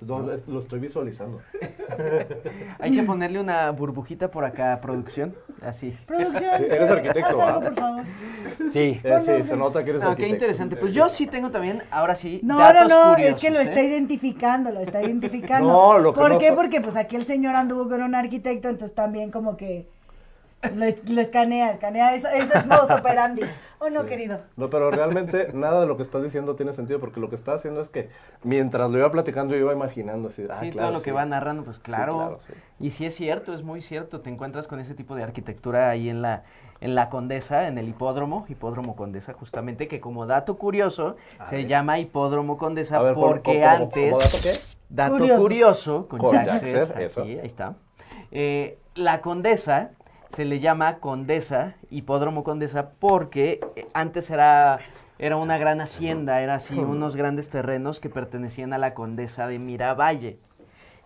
No, 0.00 0.32
es- 0.32 0.46
lo 0.46 0.60
estoy 0.60 0.78
visualizando. 0.78 1.40
Hay 2.78 2.92
que 2.92 3.02
ponerle 3.02 3.40
una 3.40 3.70
burbujita 3.70 4.30
por 4.30 4.44
acá, 4.44 4.78
producción. 4.80 5.34
Así. 5.60 5.96
Producción, 6.06 6.50
Sí, 6.58 6.64
eres 6.70 6.90
arquitecto, 6.90 7.42
haz 7.42 7.48
algo, 7.48 7.60
por 7.62 7.74
favor. 7.74 8.04
Sí, 8.70 9.00
Eh, 9.02 9.18
sí, 9.20 9.44
se 9.44 9.56
nota 9.56 9.82
que 9.84 9.90
eres 9.90 10.02
No, 10.02 10.08
qué 10.08 10.12
arquitecto. 10.12 10.34
interesante. 10.34 10.76
Pues 10.76 10.94
yo 10.94 11.08
sí 11.08 11.26
tengo 11.26 11.50
también, 11.50 11.82
ahora 11.90 12.14
sí, 12.14 12.40
No, 12.44 12.58
datos 12.58 12.88
no, 12.88 13.06
no, 13.06 13.10
curiosos. 13.14 13.36
es 13.36 13.40
que 13.40 13.50
lo 13.50 13.58
¿eh? 13.60 13.64
está 13.64 13.82
identificando, 13.82 14.70
lo 14.70 14.80
está 14.80 15.02
identificando. 15.08 15.68
No, 15.68 15.98
lo 15.98 16.14
que 16.14 16.20
¿Por 16.20 16.32
no 16.32 16.38
qué? 16.38 16.52
Porque 16.52 16.80
pues 16.80 16.94
aquí 16.96 17.16
el 17.16 17.24
señor 17.24 17.56
anduvo 17.56 17.88
con 17.88 18.02
un 18.02 18.14
arquitecto, 18.14 18.68
entonces 18.68 18.94
también 18.94 19.30
como 19.30 19.56
que 19.56 19.88
lo, 20.74 20.86
lo 21.14 21.20
escanea, 21.20 21.70
escanea, 21.72 22.14
eso, 22.14 22.28
eso 22.28 22.58
es 22.58 22.66
modus 22.66 22.90
operandi. 22.90 23.42
¿O 23.80 23.90
no, 23.90 24.06
querido? 24.06 24.40
No, 24.56 24.68
pero 24.70 24.90
realmente 24.90 25.50
nada 25.54 25.80
de 25.80 25.86
lo 25.86 25.96
que 25.96 26.02
estás 26.02 26.22
diciendo 26.22 26.56
tiene 26.56 26.72
sentido 26.72 26.98
porque 26.98 27.20
lo 27.20 27.28
que 27.28 27.36
estás 27.36 27.56
haciendo 27.56 27.80
es 27.80 27.88
que 27.90 28.08
mientras 28.42 28.90
lo 28.90 28.98
iba 28.98 29.10
platicando 29.12 29.54
yo 29.54 29.60
iba 29.60 29.72
imaginando 29.72 30.28
así. 30.28 30.44
ah, 30.50 30.56
Sí, 30.60 30.70
claro, 30.70 30.88
todo 30.88 30.98
lo 30.98 31.02
que 31.02 31.12
va 31.12 31.24
narrando, 31.26 31.62
pues 31.62 31.78
claro. 31.78 32.14
claro, 32.16 32.38
sí. 32.40 32.52
Y 32.80 32.90
sí 32.90 33.06
es 33.06 33.14
cierto, 33.14 33.54
es 33.54 33.62
muy 33.62 33.80
cierto. 33.82 34.20
Te 34.20 34.30
encuentras 34.30 34.66
con 34.66 34.80
ese 34.80 34.94
tipo 34.94 35.14
de 35.14 35.22
arquitectura 35.22 35.90
ahí 35.90 36.08
en 36.08 36.22
la, 36.22 36.42
en 36.80 36.96
la 36.96 37.08
Condesa, 37.08 37.68
en 37.68 37.78
el 37.78 37.88
hipódromo, 37.88 38.44
hipódromo 38.48 38.96
Condesa, 38.96 39.34
justamente, 39.34 39.86
que 39.86 40.00
como 40.00 40.26
dato 40.26 40.58
curioso 40.58 41.16
se 41.48 41.66
llama 41.66 42.00
hipódromo 42.00 42.58
Condesa 42.58 42.96
A 42.96 43.02
ver, 43.02 43.14
¿cómo- 43.14 43.28
porque 43.28 43.60
cómo- 43.60 43.68
antes. 43.68 44.10
cómo 44.12 44.18
dato 44.24 44.38
qué? 44.42 44.52
Dato 44.90 45.12
Curioso. 45.18 45.40
curioso, 45.42 46.08
con, 46.08 46.18
Con 46.18 46.32
Jack 46.32 46.46
Jack 46.46 46.60
Ser, 46.60 46.86
Ser, 46.88 47.02
eso. 47.02 47.22
ahí 47.22 47.40
está. 47.44 47.74
Eh, 48.32 48.78
la 48.94 49.20
Condesa 49.20 49.90
se 50.28 50.44
le 50.44 50.60
llama 50.60 50.98
Condesa, 50.98 51.74
hipódromo 51.90 52.44
Condesa, 52.44 52.90
porque 52.98 53.60
eh, 53.76 53.86
antes 53.94 54.30
era, 54.30 54.78
era 55.18 55.36
una 55.36 55.58
gran 55.58 55.80
hacienda, 55.80 56.40
era 56.40 56.54
así 56.54 56.78
unos 56.78 57.16
grandes 57.16 57.50
terrenos 57.50 58.00
que 58.00 58.10
pertenecían 58.10 58.72
a 58.72 58.78
la 58.78 58.94
Condesa 58.94 59.46
de 59.46 59.58
Miravalle. 59.58 60.38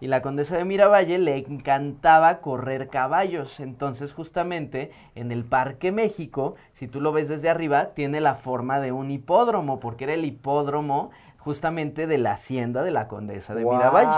Y 0.00 0.08
la 0.08 0.20
condesa 0.20 0.56
de 0.56 0.64
Miravalle 0.64 1.20
le 1.20 1.36
encantaba 1.36 2.40
correr 2.40 2.88
caballos. 2.88 3.60
Entonces, 3.60 4.12
justamente 4.12 4.90
en 5.14 5.30
el 5.30 5.44
Parque 5.44 5.92
México, 5.92 6.56
si 6.72 6.88
tú 6.88 7.00
lo 7.00 7.12
ves 7.12 7.28
desde 7.28 7.48
arriba, 7.48 7.90
tiene 7.94 8.20
la 8.20 8.34
forma 8.34 8.80
de 8.80 8.90
un 8.90 9.12
hipódromo, 9.12 9.78
porque 9.78 10.02
era 10.02 10.14
el 10.14 10.24
hipódromo 10.24 11.12
justamente 11.38 12.08
de 12.08 12.18
la 12.18 12.32
hacienda 12.32 12.82
de 12.82 12.90
la 12.90 13.06
condesa 13.06 13.54
de 13.54 13.64
Miravalle. 13.64 14.10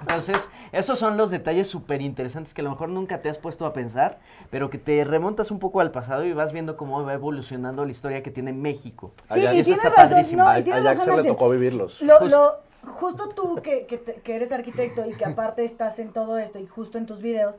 Entonces, 0.00 0.50
esos 0.78 0.98
son 0.98 1.16
los 1.16 1.30
detalles 1.30 1.68
súper 1.68 2.02
interesantes 2.02 2.52
que 2.54 2.60
a 2.60 2.64
lo 2.64 2.70
mejor 2.70 2.88
nunca 2.88 3.22
te 3.22 3.28
has 3.28 3.38
puesto 3.38 3.66
a 3.66 3.72
pensar, 3.72 4.18
pero 4.50 4.70
que 4.70 4.78
te 4.78 5.04
remontas 5.04 5.50
un 5.50 5.58
poco 5.58 5.80
al 5.80 5.90
pasado 5.90 6.24
y 6.24 6.32
vas 6.32 6.52
viendo 6.52 6.76
cómo 6.76 7.02
va 7.04 7.14
evolucionando 7.14 7.84
la 7.84 7.90
historia 7.90 8.22
que 8.22 8.30
tiene 8.30 8.52
México. 8.52 9.12
Sí, 9.32 9.40
Allá- 9.40 9.54
y 9.54 9.58
eso 9.60 9.64
tienes 9.70 9.84
está 9.84 9.88
razón, 9.90 10.10
padrísimo. 10.10 10.42
no, 10.44 10.48
A, 10.48 10.58
y 10.60 10.62
tienes 10.64 10.84
razón, 10.84 11.04
se 11.16 11.22
le 11.22 11.28
tocó 11.28 11.48
vivirlos. 11.48 12.00
Lo, 12.02 12.18
Justo. 12.18 12.36
lo- 12.84 12.92
justo 12.92 13.28
tú 13.30 13.56
que, 13.62 13.86
que 13.86 13.96
te- 13.98 14.14
que 14.16 14.36
eres 14.36 14.52
arquitecto 14.52 15.08
y 15.08 15.14
que 15.14 15.24
aparte 15.24 15.64
estás 15.64 15.98
en 15.98 16.12
todo 16.12 16.36
esto 16.38 16.58
y 16.58 16.66
justo 16.66 16.98
en 16.98 17.06
tus 17.06 17.22
videos, 17.22 17.54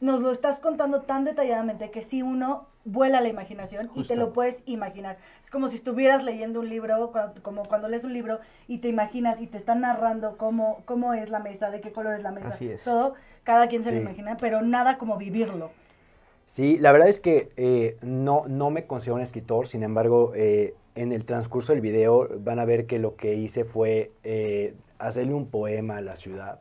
nos 0.00 0.20
lo 0.20 0.30
estás 0.30 0.60
contando 0.60 1.02
tan 1.02 1.24
detalladamente 1.24 1.90
que 1.90 2.02
si 2.02 2.22
uno 2.22 2.66
vuela 2.84 3.20
la 3.20 3.28
imaginación 3.28 3.90
y 3.94 4.04
te 4.04 4.14
lo 4.14 4.32
puedes 4.32 4.62
imaginar. 4.64 5.18
Es 5.42 5.50
como 5.50 5.68
si 5.68 5.76
estuvieras 5.76 6.24
leyendo 6.24 6.60
un 6.60 6.68
libro, 6.68 7.12
como 7.42 7.64
cuando 7.64 7.88
lees 7.88 8.04
un 8.04 8.12
libro 8.12 8.38
y 8.68 8.78
te 8.78 8.88
imaginas 8.88 9.40
y 9.40 9.48
te 9.48 9.58
están 9.58 9.80
narrando 9.80 10.36
cómo, 10.36 10.82
cómo 10.84 11.12
es 11.12 11.28
la 11.30 11.40
mesa, 11.40 11.70
de 11.70 11.80
qué 11.80 11.92
color 11.92 12.14
es 12.14 12.22
la 12.22 12.30
mesa, 12.30 12.48
Así 12.48 12.68
es. 12.68 12.84
todo, 12.84 13.14
cada 13.42 13.68
quien 13.68 13.82
se 13.82 13.90
lo 13.90 13.98
imagina, 13.98 14.36
pero 14.36 14.62
nada 14.62 14.98
como 14.98 15.16
vivirlo. 15.16 15.70
Sí, 16.46 16.78
la 16.78 16.92
verdad 16.92 17.08
es 17.08 17.18
que 17.18 17.48
eh, 17.56 17.96
no, 18.02 18.44
no 18.46 18.70
me 18.70 18.86
considero 18.86 19.16
un 19.16 19.22
escritor, 19.22 19.66
sin 19.66 19.82
embargo, 19.82 20.32
eh, 20.36 20.74
en 20.94 21.12
el 21.12 21.24
transcurso 21.24 21.72
del 21.72 21.80
video 21.80 22.28
van 22.38 22.60
a 22.60 22.64
ver 22.64 22.86
que 22.86 23.00
lo 23.00 23.16
que 23.16 23.34
hice 23.34 23.64
fue 23.64 24.12
eh, 24.22 24.74
hacerle 24.98 25.34
un 25.34 25.50
poema 25.50 25.96
a 25.96 26.00
la 26.02 26.14
ciudad 26.14 26.60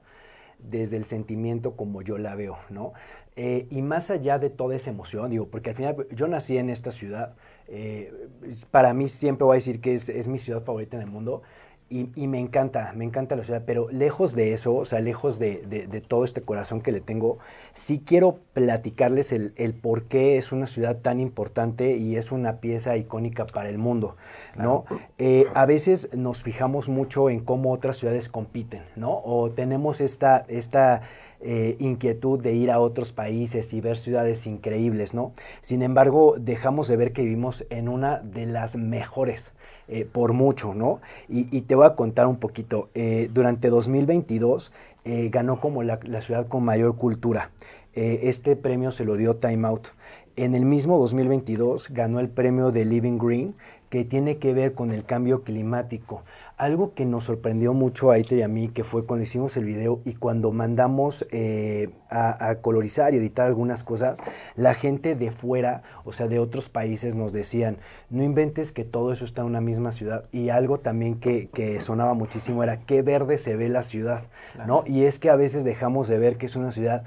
desde 0.59 0.97
el 0.97 1.03
sentimiento 1.03 1.75
como 1.75 2.01
yo 2.01 2.17
la 2.17 2.35
veo, 2.35 2.57
¿no? 2.69 2.93
Eh, 3.35 3.67
y 3.69 3.81
más 3.81 4.11
allá 4.11 4.39
de 4.39 4.49
toda 4.49 4.75
esa 4.75 4.89
emoción, 4.89 5.29
digo, 5.29 5.49
porque 5.49 5.71
al 5.71 5.75
final 5.75 6.07
yo 6.11 6.27
nací 6.27 6.57
en 6.57 6.69
esta 6.69 6.91
ciudad, 6.91 7.35
eh, 7.67 8.29
para 8.71 8.93
mí 8.93 9.07
siempre 9.07 9.45
voy 9.45 9.55
a 9.55 9.55
decir 9.55 9.81
que 9.81 9.93
es, 9.93 10.07
es 10.09 10.27
mi 10.27 10.37
ciudad 10.37 10.63
favorita 10.63 10.95
en 10.97 11.03
el 11.03 11.09
mundo, 11.09 11.41
y, 11.89 12.09
y 12.15 12.27
me 12.27 12.39
encanta, 12.39 12.93
me 12.95 13.05
encanta 13.05 13.35
la 13.35 13.43
ciudad, 13.43 13.63
pero 13.65 13.87
lejos 13.91 14.33
de 14.35 14.53
eso, 14.53 14.75
o 14.75 14.85
sea, 14.85 14.99
lejos 15.01 15.37
de, 15.39 15.63
de- 15.67 15.85
de 15.87 16.01
todo 16.01 16.23
este 16.23 16.41
corazón 16.41 16.81
que 16.81 16.91
le 16.91 16.99
tengo, 17.01 17.37
sí 17.73 18.01
quiero 18.05 18.39
platicarles 18.53 19.31
el, 19.31 19.53
el 19.55 19.73
por 19.75 20.03
qué 20.05 20.37
es 20.37 20.51
una 20.51 20.65
ciudad 20.65 20.97
tan 20.97 21.19
importante 21.19 21.95
y 21.97 22.15
es 22.15 22.31
una 22.31 22.59
pieza 22.59 22.97
icónica 22.97 23.45
para 23.45 23.69
el 23.69 23.77
mundo, 23.77 24.15
¿no? 24.57 24.85
Eh, 25.17 25.45
a 25.53 25.65
veces 25.65 26.09
nos 26.15 26.43
fijamos 26.43 26.89
mucho 26.89 27.29
en 27.29 27.39
cómo 27.41 27.71
otras 27.71 27.97
ciudades 27.97 28.29
compiten, 28.29 28.81
¿no? 28.95 29.21
O 29.23 29.51
tenemos 29.51 30.01
esta, 30.01 30.45
esta 30.47 31.01
eh, 31.45 31.77
inquietud 31.79 32.41
de 32.41 32.53
ir 32.53 32.71
a 32.71 32.79
otros 32.79 33.13
países 33.13 33.73
y 33.73 33.79
ver 33.79 33.97
ciudades 33.97 34.47
increíbles, 34.47 35.13
¿no? 35.13 35.31
Sin 35.61 35.83
embargo, 35.83 36.35
dejamos 36.37 36.87
de 36.87 36.97
ver 36.97 37.13
que 37.13 37.21
vivimos 37.21 37.65
en 37.69 37.87
una 37.87 38.19
de 38.19 38.45
las 38.47 38.75
mejores 38.75 39.53
eh, 39.87 40.03
por 40.11 40.33
mucho, 40.33 40.73
¿no? 40.73 40.99
Y, 41.29 41.61
te 41.61 41.75
voy 41.75 41.85
a 41.85 41.95
contar 41.95 42.25
un 42.25 42.37
poquito. 42.37 42.89
Eh, 42.95 43.29
durante 43.31 43.69
2022 43.69 44.71
eh, 45.03 45.29
ganó 45.29 45.59
como 45.59 45.83
la, 45.83 45.99
la 46.03 46.21
ciudad 46.21 46.47
con 46.47 46.63
mayor 46.63 46.95
cultura. 46.95 47.51
Este 47.93 48.57
premio 48.57 48.91
se 48.91 49.05
lo 49.05 49.15
dio 49.15 49.37
Time 49.37 49.65
Out. 49.65 49.87
En 50.35 50.53
el 50.53 50.65
mismo 50.65 50.99
2022 50.99 51.91
ganó 51.91 52.19
el 52.19 52.27
premio 52.27 52.71
de 52.71 52.83
Living 52.83 53.17
Green, 53.17 53.55
que 53.95 54.03
tiene 54.03 54.39
que 54.39 54.53
ver 54.53 54.73
con 54.73 54.91
el 54.91 55.05
cambio 55.05 55.43
climático. 55.43 56.23
Algo 56.57 56.93
que 56.93 57.05
nos 57.05 57.23
sorprendió 57.23 57.73
mucho 57.73 58.11
a 58.11 58.19
Ite 58.19 58.35
y 58.35 58.41
a 58.41 58.49
mí, 58.49 58.67
que 58.67 58.83
fue 58.83 59.05
cuando 59.05 59.23
hicimos 59.23 59.55
el 59.55 59.63
video 59.63 60.01
y 60.03 60.15
cuando 60.15 60.51
mandamos 60.51 61.25
eh, 61.31 61.91
a, 62.09 62.49
a 62.49 62.55
colorizar 62.55 63.13
y 63.13 63.17
editar 63.19 63.47
algunas 63.47 63.85
cosas, 63.85 64.19
la 64.57 64.73
gente 64.73 65.15
de 65.15 65.31
fuera, 65.31 65.83
o 66.03 66.11
sea, 66.11 66.27
de 66.27 66.39
otros 66.39 66.67
países 66.67 67.15
nos 67.15 67.31
decían, 67.31 67.77
no 68.09 68.21
inventes 68.21 68.73
que 68.73 68.83
todo 68.83 69.13
eso 69.13 69.23
está 69.23 69.43
en 69.43 69.47
una 69.47 69.61
misma 69.61 69.93
ciudad. 69.93 70.25
Y 70.33 70.49
algo 70.49 70.77
también 70.77 71.17
que, 71.17 71.47
que 71.47 71.79
sonaba 71.79 72.13
muchísimo 72.15 72.63
era, 72.63 72.81
qué 72.81 73.01
verde 73.01 73.37
se 73.37 73.55
ve 73.55 73.69
la 73.69 73.83
ciudad, 73.83 74.23
¿no? 74.67 74.83
Y 74.85 75.03
es 75.03 75.19
que 75.19 75.29
a 75.29 75.37
veces 75.37 75.63
dejamos 75.63 76.09
de 76.09 76.19
ver 76.19 76.35
que 76.35 76.47
es 76.47 76.57
una 76.57 76.71
ciudad 76.71 77.03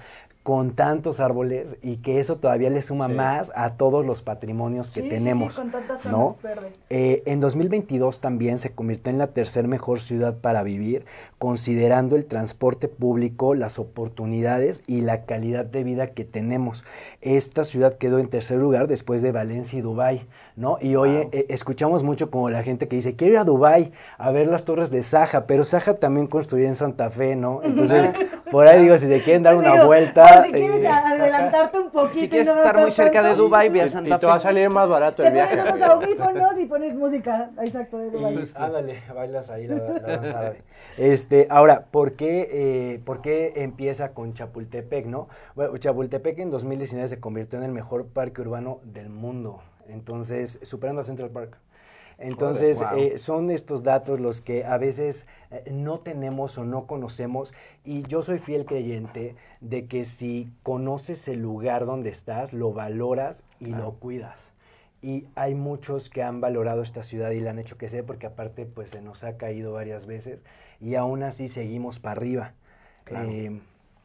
con 0.49 0.71
tantos 0.71 1.21
árboles 1.21 1.77
y 1.83 1.99
que 1.99 2.21
eso 2.21 2.37
todavía 2.39 2.71
le 2.71 2.81
suma 2.81 3.07
Sí. 3.09 3.13
más 3.13 3.53
a 3.55 3.75
todos 3.75 4.07
los 4.07 4.23
patrimonios 4.23 4.87
que 4.87 4.95
Sí, 4.95 5.01
sí, 5.03 5.09
sí, 5.11 5.11
tenemos. 5.11 5.57
con 5.59 5.71
tantas 5.71 6.07
¿no? 6.07 6.37
verdes. 6.43 6.73
Eh, 6.89 7.23
en 7.27 7.41
2022 7.41 8.21
también 8.23 8.57
se 8.57 8.71
convirtió 8.71 9.11
en 9.13 9.19
la 9.19 9.27
tercer 9.27 9.69
mejor 9.69 10.01
ciudad 10.01 10.39
para 10.39 10.63
vivir, 10.63 11.05
considerando 11.37 12.17
el 12.17 12.25
transporte 12.25 12.89
público, 12.89 13.55
las 13.55 13.79
oportunidades 13.79 14.83
y 14.87 15.03
la 15.03 15.27
calidad 15.27 15.67
de 15.67 15.85
vida 15.85 16.07
que 16.13 16.25
tenemos. 16.25 16.83
Esta 17.21 17.63
ciudad 17.63 17.99
quedó 17.99 18.19
en 18.19 18.29
tercer 18.29 18.57
lugar 18.57 18.87
después 18.89 19.21
de 19.21 19.33
Valencia 19.33 19.79
y 19.79 19.83
Dubái, 19.83 20.27
¿no? 20.57 20.79
Y 20.81 20.97
hoy 20.97 21.29
eh, 21.31 21.45
escuchamos 21.51 22.03
mucho 22.03 22.31
como 22.31 22.49
la 22.49 22.63
gente 22.63 22.89
que 22.89 22.97
dice, 22.97 23.17
quiero 23.17 23.35
ir 23.35 23.39
a 23.39 23.45
Dubái 23.45 23.93
a 24.17 24.31
ver 24.31 24.47
las 24.47 24.65
torres 24.65 24.91
de 24.91 25.03
Saja, 25.03 25.47
pero 25.47 25.63
Saja 25.63 25.97
también 25.97 26.27
construyó 26.27 26.67
en 26.67 26.75
Santa 26.75 27.11
Fe, 27.11 27.37
¿no? 27.37 27.61
Entonces, 27.65 28.13
por 28.51 28.67
ahí 28.67 28.81
digo, 28.81 28.97
si 28.97 29.09
se 29.09 29.21
quieren 29.23 29.43
dar 29.43 29.55
una 29.55 29.75
Digo, 29.75 29.85
vuelta... 29.85 30.38
si 30.43 30.53
quieres 30.53 30.81
eh, 30.83 30.89
adelantarte 30.89 31.79
un 31.79 31.91
poquito. 31.91 32.15
Si 32.15 32.25
y 32.25 32.29
quieres 32.29 32.47
no 32.49 32.57
estar 32.57 32.79
muy 32.79 32.91
cerca 32.91 33.23
de 33.23 33.35
Dubai, 33.35 33.69
ve 33.69 33.83
a 33.83 33.87
Y, 33.87 33.89
Santa 33.89 34.17
y 34.17 34.19
te 34.19 34.27
va 34.27 34.35
a 34.35 34.41
salir 34.41 34.71
más 34.71 34.89
barato 34.89 35.23
Te 35.23 35.29
el 35.29 35.35
pones 35.35 35.55
viaje. 35.55 35.73
unos 35.73 35.89
audífonos 35.89 36.59
y 36.59 36.67
pones 36.67 36.95
música. 36.95 37.51
Exacto, 37.63 37.99
de 37.99 38.11
Dubai. 38.11 38.35
Y, 38.35 38.51
ándale, 38.55 39.03
bailas 39.15 39.51
ahí 39.51 39.67
la, 39.67 39.77
la. 39.77 40.55
Este, 40.97 41.47
ahora, 41.51 41.87
¿por 41.91 42.13
qué, 42.15 42.49
eh, 42.51 43.01
¿por 43.05 43.21
qué 43.21 43.53
empieza 43.57 44.13
con 44.13 44.35
Chapultepec, 44.35 45.07
no? 45.07 45.29
Bueno, 45.55 45.77
Chapultepec 45.77 46.39
en 46.39 46.51
2019 46.51 47.09
se 47.09 47.21
convirtió 47.21 47.59
en 47.59 47.65
el 47.65 47.73
mejor 47.73 48.07
parque 48.07 48.41
urbano 48.41 48.81
del 48.85 49.09
mundo. 49.09 49.61
Entonces, 49.89 50.59
superando 50.63 51.01
a 51.01 51.05
Central 51.05 51.31
Park. 51.31 51.59
Entonces, 52.19 52.79
Joder, 52.79 52.95
wow. 52.95 53.03
eh, 53.03 53.19
son 53.19 53.51
estos 53.51 53.85
datos 53.85 54.19
los 54.19 54.41
que 54.41 54.65
a 54.65 54.77
veces 54.77 55.25
eh, 55.53 55.63
no 55.71 56.01
tenemos 56.01 56.59
o 56.59 56.65
no 56.65 56.87
conocemos 56.87 57.55
y 57.85 58.03
yo 58.03 58.23
soy 58.23 58.41
fiel 58.41 58.65
creyente 58.65 59.37
de 59.61 59.87
que 59.87 60.05
si 60.05 60.51
conoces 60.65 61.29
el 61.29 61.41
lugar 61.41 61.87
donde 61.87 62.11
estás, 62.11 62.53
lo 62.53 62.73
valoras 62.73 63.45
y 63.61 63.67
lo 63.67 63.93
cuidas. 63.95 64.37
Y 65.01 65.27
hay 65.37 65.55
muchos 65.55 66.11
que 66.11 66.25
han 66.25 66.41
valorado 66.41 66.83
esta 66.83 67.05
ciudad 67.05 67.31
y 67.31 67.39
la 67.39 67.51
han 67.51 67.61
hecho 67.61 67.77
que 67.77 67.87
sea 67.89 68.05
porque 68.05 68.27
aparte 68.27 68.67
pues 68.67 68.91
se 68.91 69.01
nos 69.01 69.23
ha 69.23 69.37
caído 69.37 69.73
varias 69.73 70.07
veces 70.07 70.41
y 70.81 70.97
aún 70.97 71.23
así 71.23 71.47
seguimos 71.47 72.01
para 72.01 72.17
arriba. 72.17 72.55
Claro. 73.05 73.29
Eh, 73.29 73.61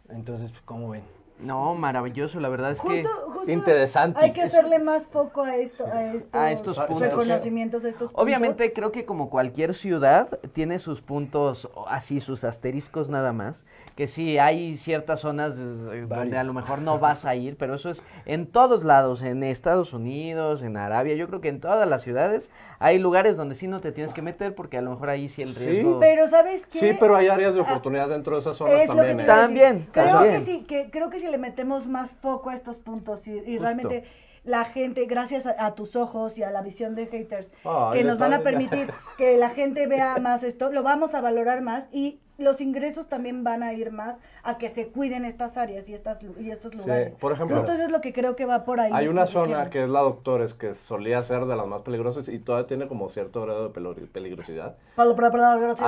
entonces, 0.09 0.51
pues, 0.51 0.61
¿cómo 0.65 0.89
ven? 0.89 1.03
No, 1.39 1.73
maravilloso, 1.73 2.39
la 2.39 2.49
verdad 2.49 2.71
es 2.71 2.81
que... 2.81 3.03
Justo, 3.03 3.32
Interesante. 3.47 4.19
Hay 4.23 4.31
que 4.31 4.41
hacerle 4.43 4.79
más 4.79 5.07
foco 5.07 5.43
a 5.43 5.55
esto, 5.55 5.85
a 5.85 6.05
estos, 6.13 6.33
A 6.33 6.51
estos 6.51 6.79
puntos. 6.79 6.99
reconocimientos, 6.99 7.83
a 7.83 7.89
estos 7.89 8.07
puntos. 8.09 8.23
Obviamente 8.23 8.73
creo 8.73 8.91
que 8.91 9.05
como 9.05 9.29
cualquier 9.29 9.73
ciudad 9.73 10.27
tiene 10.53 10.79
sus 10.79 11.01
puntos 11.01 11.69
así, 11.87 12.19
sus 12.19 12.43
asteriscos 12.43 13.09
nada 13.09 13.33
más, 13.33 13.65
que 13.95 14.07
sí 14.07 14.37
hay 14.37 14.75
ciertas 14.75 15.19
zonas 15.19 15.57
de- 15.57 15.65
de- 15.65 16.05
donde 16.07 16.37
a 16.37 16.43
lo 16.43 16.53
mejor 16.53 16.79
no 16.81 16.99
vas 16.99 17.25
a 17.25 17.35
ir, 17.35 17.57
pero 17.57 17.75
eso 17.75 17.89
es 17.89 18.01
en 18.25 18.47
todos 18.47 18.83
lados, 18.83 19.21
en 19.21 19.43
Estados 19.43 19.93
Unidos, 19.93 20.61
en 20.63 20.77
Arabia, 20.77 21.15
yo 21.15 21.27
creo 21.27 21.41
que 21.41 21.49
en 21.49 21.59
todas 21.59 21.87
las 21.87 22.01
ciudades 22.01 22.49
hay 22.79 22.97
lugares 22.99 23.37
donde 23.37 23.55
sí 23.55 23.67
no 23.67 23.79
te 23.81 23.91
tienes 23.91 24.13
que 24.13 24.21
meter 24.21 24.55
porque 24.55 24.77
a 24.77 24.81
lo 24.81 24.89
mejor 24.91 25.09
ahí 25.09 25.29
sí 25.29 25.41
el 25.41 25.49
Sí, 25.49 25.65
riesgo... 25.69 25.99
Pero 25.99 26.27
¿sabes 26.27 26.65
qué? 26.65 26.79
Sí, 26.79 26.97
pero 26.99 27.15
hay 27.15 27.27
áreas 27.27 27.53
de 27.55 27.61
oportunidad 27.61 28.09
dentro 28.09 28.33
de 28.35 28.39
esas 28.41 28.57
zonas 28.57 28.73
Es 28.81 28.87
lo 28.89 28.95
que 28.95 28.99
también. 29.01 29.19
¿eh? 29.19 29.25
También, 29.25 29.87
creo 29.91 30.05
también. 30.07 30.39
que 30.39 30.41
sí, 30.51 30.63
que 30.63 30.89
creo 30.91 31.09
que 31.09 31.19
si 31.19 31.27
le 31.27 31.37
metemos 31.37 31.85
más 31.87 32.11
foco 32.11 32.49
a 32.49 32.55
estos 32.55 32.77
puntos 32.77 33.25
y, 33.27 33.32
y 33.37 33.57
Justo. 33.57 33.63
realmente 33.63 34.03
la 34.43 34.65
gente, 34.65 35.05
gracias 35.05 35.45
a, 35.45 35.65
a 35.65 35.73
tus 35.73 35.95
ojos 35.95 36.37
y 36.37 36.43
a 36.43 36.51
la 36.51 36.61
visión 36.61 36.95
de 36.95 37.07
haters, 37.07 37.47
que 37.93 38.03
nos 38.03 38.17
van 38.17 38.33
a 38.33 38.39
permitir 38.39 38.91
que 39.17 39.37
la 39.37 39.49
gente 39.49 39.87
vea 39.87 40.17
más 40.17 40.43
esto, 40.43 40.71
lo 40.71 40.83
vamos 40.83 41.13
a 41.13 41.21
valorar 41.21 41.61
más 41.61 41.87
y 41.91 42.19
los 42.37 42.59
ingresos 42.61 43.07
también 43.07 43.43
van 43.43 43.61
a 43.63 43.73
ir 43.73 43.91
más 43.91 44.17
a 44.43 44.57
que 44.57 44.69
se 44.69 44.87
cuiden 44.87 45.23
estas 45.23 45.55
áreas 45.57 45.87
y 45.87 45.93
estas 45.93 46.17
y 46.39 46.49
estos 46.49 46.73
lugares. 46.75 47.13
por 47.19 47.31
ejemplo, 47.31 47.61
eso 47.63 47.83
es 47.83 47.91
lo 47.91 48.01
que 48.01 48.11
creo 48.11 48.35
que 48.35 48.45
va 48.45 48.65
por 48.65 48.79
ahí. 48.79 48.91
Hay 48.93 49.07
una 49.07 49.25
que 49.25 49.31
zona 49.31 49.55
quiero. 49.55 49.69
que 49.69 49.83
es 49.83 49.89
la 49.89 49.99
Doctores, 50.01 50.53
que 50.53 50.73
solía 50.73 51.21
ser 51.23 51.45
de 51.45 51.55
las 51.55 51.67
más 51.67 51.83
peligrosas 51.83 52.27
y 52.29 52.39
todavía 52.39 52.67
tiene 52.67 52.87
como 52.87 53.09
cierto 53.09 53.41
grado 53.43 53.69
de 53.69 54.07
peligrosidad. 54.07 54.75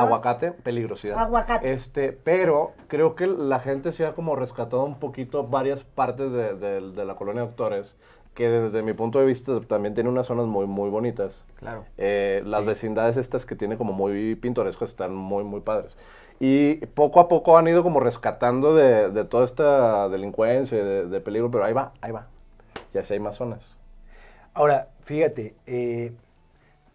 Aguacate, 0.04 0.52
peligrosidad. 0.52 1.18
Aguacate. 1.20 1.72
Este, 1.74 2.12
pero 2.12 2.74
creo 2.88 3.16
que 3.16 3.28
la 3.28 3.60
gente 3.60 3.92
se 3.92 4.06
ha 4.06 4.14
como 4.14 4.36
rescatado 4.36 4.84
un 4.84 5.00
poquito 5.00 5.48
varias 5.48 5.84
partes 5.84 6.32
de, 6.32 6.54
de- 6.56 6.92
de 6.92 7.06
la 7.06 7.16
colonia 7.16 7.42
Doctores, 7.42 7.96
que 8.34 8.50
desde 8.50 8.82
mi 8.82 8.92
punto 8.94 9.20
de 9.20 9.26
vista 9.26 9.62
también 9.62 9.94
tiene 9.94 10.10
unas 10.10 10.26
zonas 10.28 10.46
muy, 10.46 10.66
muy 10.66 10.90
bonitas. 10.90 11.46
Claro. 11.56 11.86
Eh, 11.98 12.44
las 12.46 12.66
vecindades 12.66 13.16
estas 13.18 13.46
que 13.46 13.56
tiene 13.56 13.78
como 13.78 13.94
muy 13.94 14.36
pintorescas 14.36 14.90
están 14.90 15.16
muy, 15.16 15.44
muy 15.46 15.62
padres. 15.62 15.98
Y 16.40 16.76
poco 16.88 17.20
a 17.20 17.28
poco 17.28 17.58
han 17.58 17.68
ido 17.68 17.84
como 17.84 18.00
rescatando 18.00 18.76
de, 18.76 19.10
de 19.10 19.24
toda 19.24 19.46
esta 19.46 20.10
delincuencia, 20.10 20.84
de, 20.84 21.22
peligro, 21.22 21.50
pero 21.50 21.64
ahí 21.64 21.74
va, 21.74 21.94
ahí 22.02 22.12
va. 22.12 22.28
Y 22.94 22.98
así 22.98 23.14
hay 23.14 23.20
más 23.20 23.38
zonas. 23.38 23.78
Ahora, 24.54 24.90
fíjate, 25.04 25.56
eh, 25.66 26.12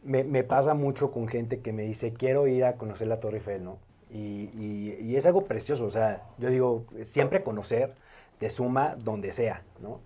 me, 0.02 0.44
pasa 0.44 0.74
mucho 0.74 1.10
con 1.10 1.28
gente 1.28 1.60
que 1.60 1.72
me 1.72 1.82
dice, 1.82 2.12
quiero 2.12 2.46
ir 2.46 2.64
a 2.64 2.74
conocer 2.74 3.08
la 3.08 3.20
Torre 3.20 3.38
Eiffel, 3.38 3.64
¿no? 3.64 3.78
Y 4.12 5.14
es 5.14 5.24
algo 5.24 5.44
precioso, 5.44 5.84
o 5.84 5.90
sea, 5.90 6.22
yo 6.38 6.50
digo, 6.50 6.84
siempre 7.02 7.44
conocer 7.44 7.94
te 8.40 8.50
suma 8.50 8.96
donde 8.98 9.30
sea, 9.30 9.62
¿no? 9.80 10.00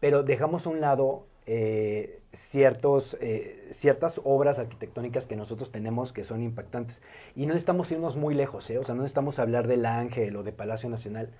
Pero 0.00 0.22
dejamos 0.22 0.66
a 0.66 0.70
un 0.70 0.80
lado 0.80 1.26
eh, 1.46 2.20
ciertos, 2.34 3.16
eh, 3.20 3.68
ciertas 3.70 4.20
obras 4.24 4.58
arquitectónicas 4.58 5.26
que 5.26 5.36
nosotros 5.36 5.70
tenemos 5.70 6.12
que 6.12 6.24
son 6.24 6.42
impactantes. 6.42 7.02
Y 7.34 7.46
no 7.46 7.54
necesitamos 7.54 7.90
irnos 7.92 8.16
muy 8.16 8.34
lejos, 8.34 8.68
¿eh? 8.70 8.78
O 8.78 8.84
sea, 8.84 8.94
no 8.94 9.02
necesitamos 9.02 9.38
hablar 9.38 9.66
del 9.66 9.86
Ángel 9.86 10.36
o 10.36 10.42
de 10.42 10.52
Palacio 10.52 10.88
Nacional. 10.90 11.30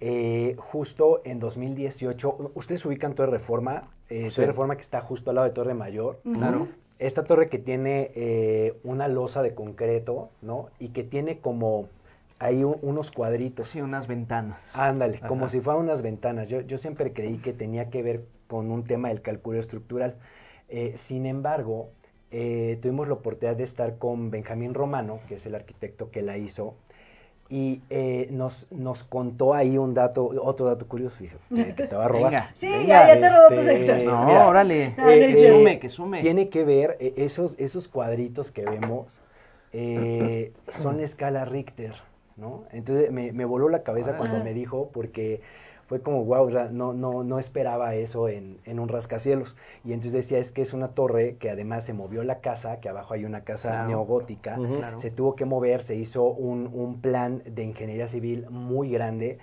Eh, 0.00 0.56
justo 0.58 1.22
en 1.24 1.38
2018, 1.40 2.52
ustedes 2.54 2.84
ubican 2.84 3.14
Torre 3.14 3.32
Reforma, 3.32 3.88
eh, 4.08 4.28
Sí. 4.30 4.36
Torre 4.36 4.48
Reforma 4.48 4.76
que 4.76 4.82
está 4.82 5.00
justo 5.00 5.30
al 5.30 5.36
lado 5.36 5.46
de 5.48 5.54
Torre 5.54 5.74
Mayor. 5.74 6.20
Claro. 6.22 6.68
Esta 6.98 7.24
torre 7.24 7.48
que 7.48 7.58
tiene 7.58 8.10
eh, 8.14 8.78
una 8.84 9.08
losa 9.08 9.42
de 9.42 9.54
concreto, 9.54 10.30
¿no? 10.42 10.68
Y 10.78 10.88
que 10.88 11.02
tiene 11.02 11.38
como 11.38 11.88
ahí 12.38 12.64
u- 12.64 12.78
unos 12.82 13.10
cuadritos. 13.10 13.68
Sí, 13.70 13.80
unas 13.80 14.06
ventanas. 14.06 14.60
Ándale, 14.74 15.18
como 15.20 15.44
Ajá. 15.46 15.52
si 15.52 15.60
fueran 15.60 15.82
unas 15.82 16.02
ventanas. 16.02 16.48
Yo, 16.48 16.60
yo 16.60 16.78
siempre 16.78 17.12
creí 17.12 17.38
que 17.38 17.52
tenía 17.52 17.90
que 17.90 18.02
ver 18.02 18.24
con 18.46 18.70
un 18.70 18.84
tema 18.84 19.08
del 19.08 19.22
cálculo 19.22 19.58
estructural. 19.58 20.16
Eh, 20.68 20.94
sin 20.96 21.26
embargo, 21.26 21.90
eh, 22.30 22.78
tuvimos 22.82 23.08
la 23.08 23.14
oportunidad 23.14 23.56
de 23.56 23.64
estar 23.64 23.98
con 23.98 24.30
Benjamín 24.30 24.74
Romano, 24.74 25.20
que 25.28 25.36
es 25.36 25.46
el 25.46 25.54
arquitecto 25.54 26.10
que 26.10 26.22
la 26.22 26.36
hizo, 26.36 26.74
y 27.50 27.82
eh, 27.90 28.28
nos, 28.30 28.66
nos 28.70 29.04
contó 29.04 29.52
ahí 29.54 29.76
un 29.78 29.92
dato, 29.94 30.30
otro 30.42 30.66
dato 30.66 30.88
curioso, 30.88 31.16
fíjate, 31.18 31.74
que- 31.74 31.86
te 31.86 31.94
va 31.94 32.06
a 32.06 32.08
robar. 32.08 32.30
Venga. 32.32 32.50
Sí, 32.54 32.68
venga. 32.68 32.86
ya, 32.86 33.14
ya 33.14 33.20
te 33.20 33.28
robó 33.28 33.48
tus 33.48 33.58
este, 33.58 33.74
extras. 33.76 34.02
No, 34.04 34.24
Mira, 34.24 34.48
órale. 34.48 34.94
No, 34.96 35.04
no 35.04 35.10
es 35.10 35.36
que 35.36 35.48
sume, 35.48 35.78
que 35.78 35.88
sume. 35.88 36.20
Tiene 36.20 36.48
que 36.48 36.64
ver, 36.64 36.96
eh, 37.00 37.12
esos, 37.18 37.54
esos 37.58 37.86
cuadritos 37.86 38.50
que 38.50 38.64
vemos 38.64 39.20
eh, 39.72 40.52
son 40.70 40.96
la 40.96 41.04
escala 41.04 41.44
Richter, 41.44 41.94
¿no? 42.36 42.64
Entonces 42.72 43.10
me, 43.10 43.32
me 43.32 43.44
voló 43.44 43.68
la 43.68 43.82
cabeza 43.82 44.16
cuando 44.16 44.38
me 44.44 44.54
dijo, 44.54 44.90
porque 44.92 45.40
fue 45.86 46.00
como, 46.00 46.24
wow, 46.24 46.48
no, 46.72 46.94
no, 46.94 47.22
no 47.24 47.38
esperaba 47.38 47.94
eso 47.94 48.28
en, 48.28 48.58
en 48.64 48.80
un 48.80 48.88
rascacielos. 48.88 49.54
Y 49.84 49.92
entonces 49.92 50.12
decía, 50.14 50.38
es 50.38 50.50
que 50.50 50.62
es 50.62 50.72
una 50.72 50.88
torre 50.88 51.36
que 51.36 51.50
además 51.50 51.84
se 51.84 51.92
movió 51.92 52.24
la 52.24 52.40
casa, 52.40 52.80
que 52.80 52.88
abajo 52.88 53.14
hay 53.14 53.24
una 53.26 53.44
casa 53.44 53.68
Claro. 53.70 53.88
neogótica. 53.88 54.56
Claro. 54.78 54.98
se 54.98 55.10
tuvo 55.10 55.34
que 55.36 55.44
mover, 55.44 55.82
se 55.82 55.94
hizo 55.96 56.24
un, 56.24 56.70
un 56.72 57.00
plan 57.00 57.42
de 57.44 57.64
ingeniería 57.64 58.08
civil 58.08 58.46
muy 58.50 58.90
grande 58.90 59.38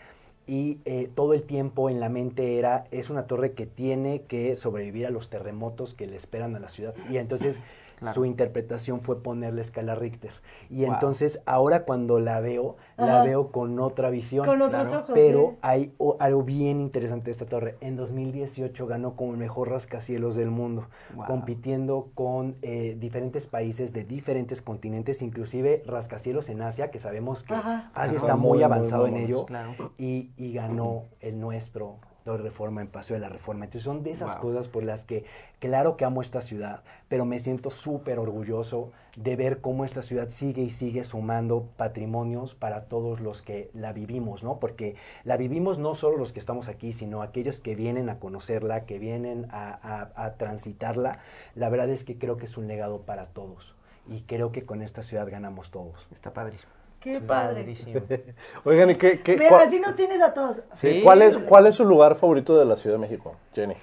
y 0.47 0.79
eh, 0.85 1.09
todo 1.13 1.33
el 1.35 1.43
tiempo 1.43 1.89
en 1.91 1.99
la 1.99 2.09
mente 2.09 2.57
era, 2.57 2.85
es 2.89 3.11
una 3.11 3.27
torre 3.27 3.51
que 3.53 3.67
tiene 3.67 4.23
que 4.23 4.55
sobrevivir 4.55 5.05
a 5.05 5.11
los 5.11 5.29
terremotos 5.29 5.93
que 5.93 6.07
le 6.07 6.15
esperan 6.15 6.55
a 6.55 6.59
la 6.59 6.67
ciudad. 6.67 6.95
Y 7.11 7.17
entonces 7.17 7.59
Claro. 8.01 8.15
su 8.15 8.25
interpretación 8.25 9.01
fue 9.01 9.21
ponerle 9.21 9.61
escala 9.61 9.93
Richter. 9.93 10.31
Y 10.71 10.85
Wow. 10.85 10.93
entonces 10.95 11.39
ahora 11.45 11.83
cuando 11.85 12.19
la 12.19 12.39
veo, 12.39 12.75
la 12.97 13.23
veo 13.23 13.51
con 13.51 13.79
otra 13.79 14.09
visión. 14.09 14.43
Con 14.43 14.59
otros 14.59 14.87
claro. 14.87 14.99
ojos. 15.03 15.11
Pero 15.13 15.49
sí. 15.51 15.57
hay 15.61 15.93
o- 15.99 16.17
algo 16.19 16.41
bien 16.41 16.81
interesante 16.81 17.25
de 17.25 17.31
esta 17.33 17.45
torre. 17.45 17.77
En 17.79 17.95
2018 17.97 18.87
ganó 18.87 19.15
como 19.15 19.33
el 19.33 19.37
mejor 19.37 19.69
rascacielos 19.69 20.35
del 20.35 20.49
mundo, 20.49 20.87
Wow. 21.13 21.25
compitiendo 21.27 22.09
con 22.15 22.55
eh, 22.63 22.97
diferentes 22.99 23.45
países 23.45 23.93
de 23.93 24.03
diferentes 24.03 24.63
continentes, 24.63 25.21
inclusive 25.21 25.83
rascacielos 25.85 26.49
en 26.49 26.63
Asia, 26.63 26.89
que 26.89 26.99
sabemos 26.99 27.43
que 27.43 27.53
Ajá. 27.53 27.91
Asia 27.93 28.17
Ajá. 28.17 28.25
está 28.25 28.35
Muy, 28.35 28.63
avanzado 28.63 29.05
muy 29.05 29.19
en 29.19 29.25
ello, 29.27 29.45
Claro. 29.45 29.75
y, 29.99 30.31
y 30.37 30.53
ganó 30.53 31.03
el 31.19 31.39
nuestro. 31.39 31.97
Torre 32.23 32.43
Reforma 32.43 32.81
en 32.81 32.87
Paseo 32.87 33.15
de 33.15 33.21
la 33.21 33.29
Reforma. 33.29 33.65
Entonces 33.65 33.83
son 33.83 34.03
de 34.03 34.11
esas 34.11 34.33
Wow. 34.33 34.41
cosas 34.41 34.67
por 34.67 34.83
las 34.83 35.05
que, 35.05 35.25
claro 35.59 35.97
que 35.97 36.05
amo 36.05 36.21
esta 36.21 36.41
ciudad, 36.41 36.83
pero 37.07 37.25
me 37.25 37.39
siento 37.39 37.69
súper 37.71 38.19
orgulloso 38.19 38.91
de 39.15 39.35
ver 39.35 39.59
cómo 39.61 39.83
esta 39.85 40.01
ciudad 40.01 40.29
sigue 40.29 40.61
y 40.61 40.69
sigue 40.69 41.03
sumando 41.03 41.67
patrimonios 41.77 42.55
para 42.55 42.85
todos 42.85 43.19
los 43.19 43.41
que 43.41 43.69
la 43.73 43.91
vivimos, 43.93 44.43
¿no? 44.43 44.59
Porque 44.59 44.95
la 45.23 45.35
vivimos 45.37 45.79
no 45.79 45.95
solo 45.95 46.17
los 46.17 46.31
que 46.33 46.39
estamos 46.39 46.67
aquí, 46.67 46.93
sino 46.93 47.21
aquellos 47.21 47.59
que 47.59 47.75
vienen 47.75 48.09
a 48.09 48.19
conocerla, 48.19 48.85
que 48.85 48.99
vienen 48.99 49.47
a, 49.51 50.11
a- 50.15 50.25
a 50.25 50.35
transitarla. 50.35 51.19
La 51.55 51.69
verdad 51.69 51.89
es 51.89 52.03
que 52.03 52.17
creo 52.17 52.37
que 52.37 52.45
es 52.45 52.57
un 52.57 52.67
legado 52.67 53.01
para 53.01 53.25
todos. 53.27 53.75
Y 54.07 54.21
creo 54.21 54.51
que 54.51 54.65
con 54.65 54.81
esta 54.81 55.01
ciudad 55.03 55.29
ganamos 55.29 55.71
todos. 55.71 56.07
Está 56.11 56.33
padrísimo. 56.33 56.71
Qué 57.01 57.19
padre. 57.19 57.55
Padrísimo. 57.61 58.01
Oigan, 58.63 58.91
¿y 58.91 58.95
qué, 58.95 59.21
qué- 59.21 59.37
cuál, 59.49 59.67
así 59.67 59.79
nos 59.79 59.95
tienes 59.95 60.21
a 60.21 60.33
todos. 60.33 60.57
sí, 60.73 60.93
Sí. 60.93 61.01
¿cuál 61.03 61.21
es, 61.23 61.37
¿cuál 61.37 61.65
es 61.67 61.75
su 61.75 61.83
lugar 61.83 62.15
favorito 62.15 62.57
de 62.57 62.65
la 62.65 62.77
Ciudad 62.77 62.95
de 62.95 62.99
México, 63.01 63.35
Jenny? 63.53 63.75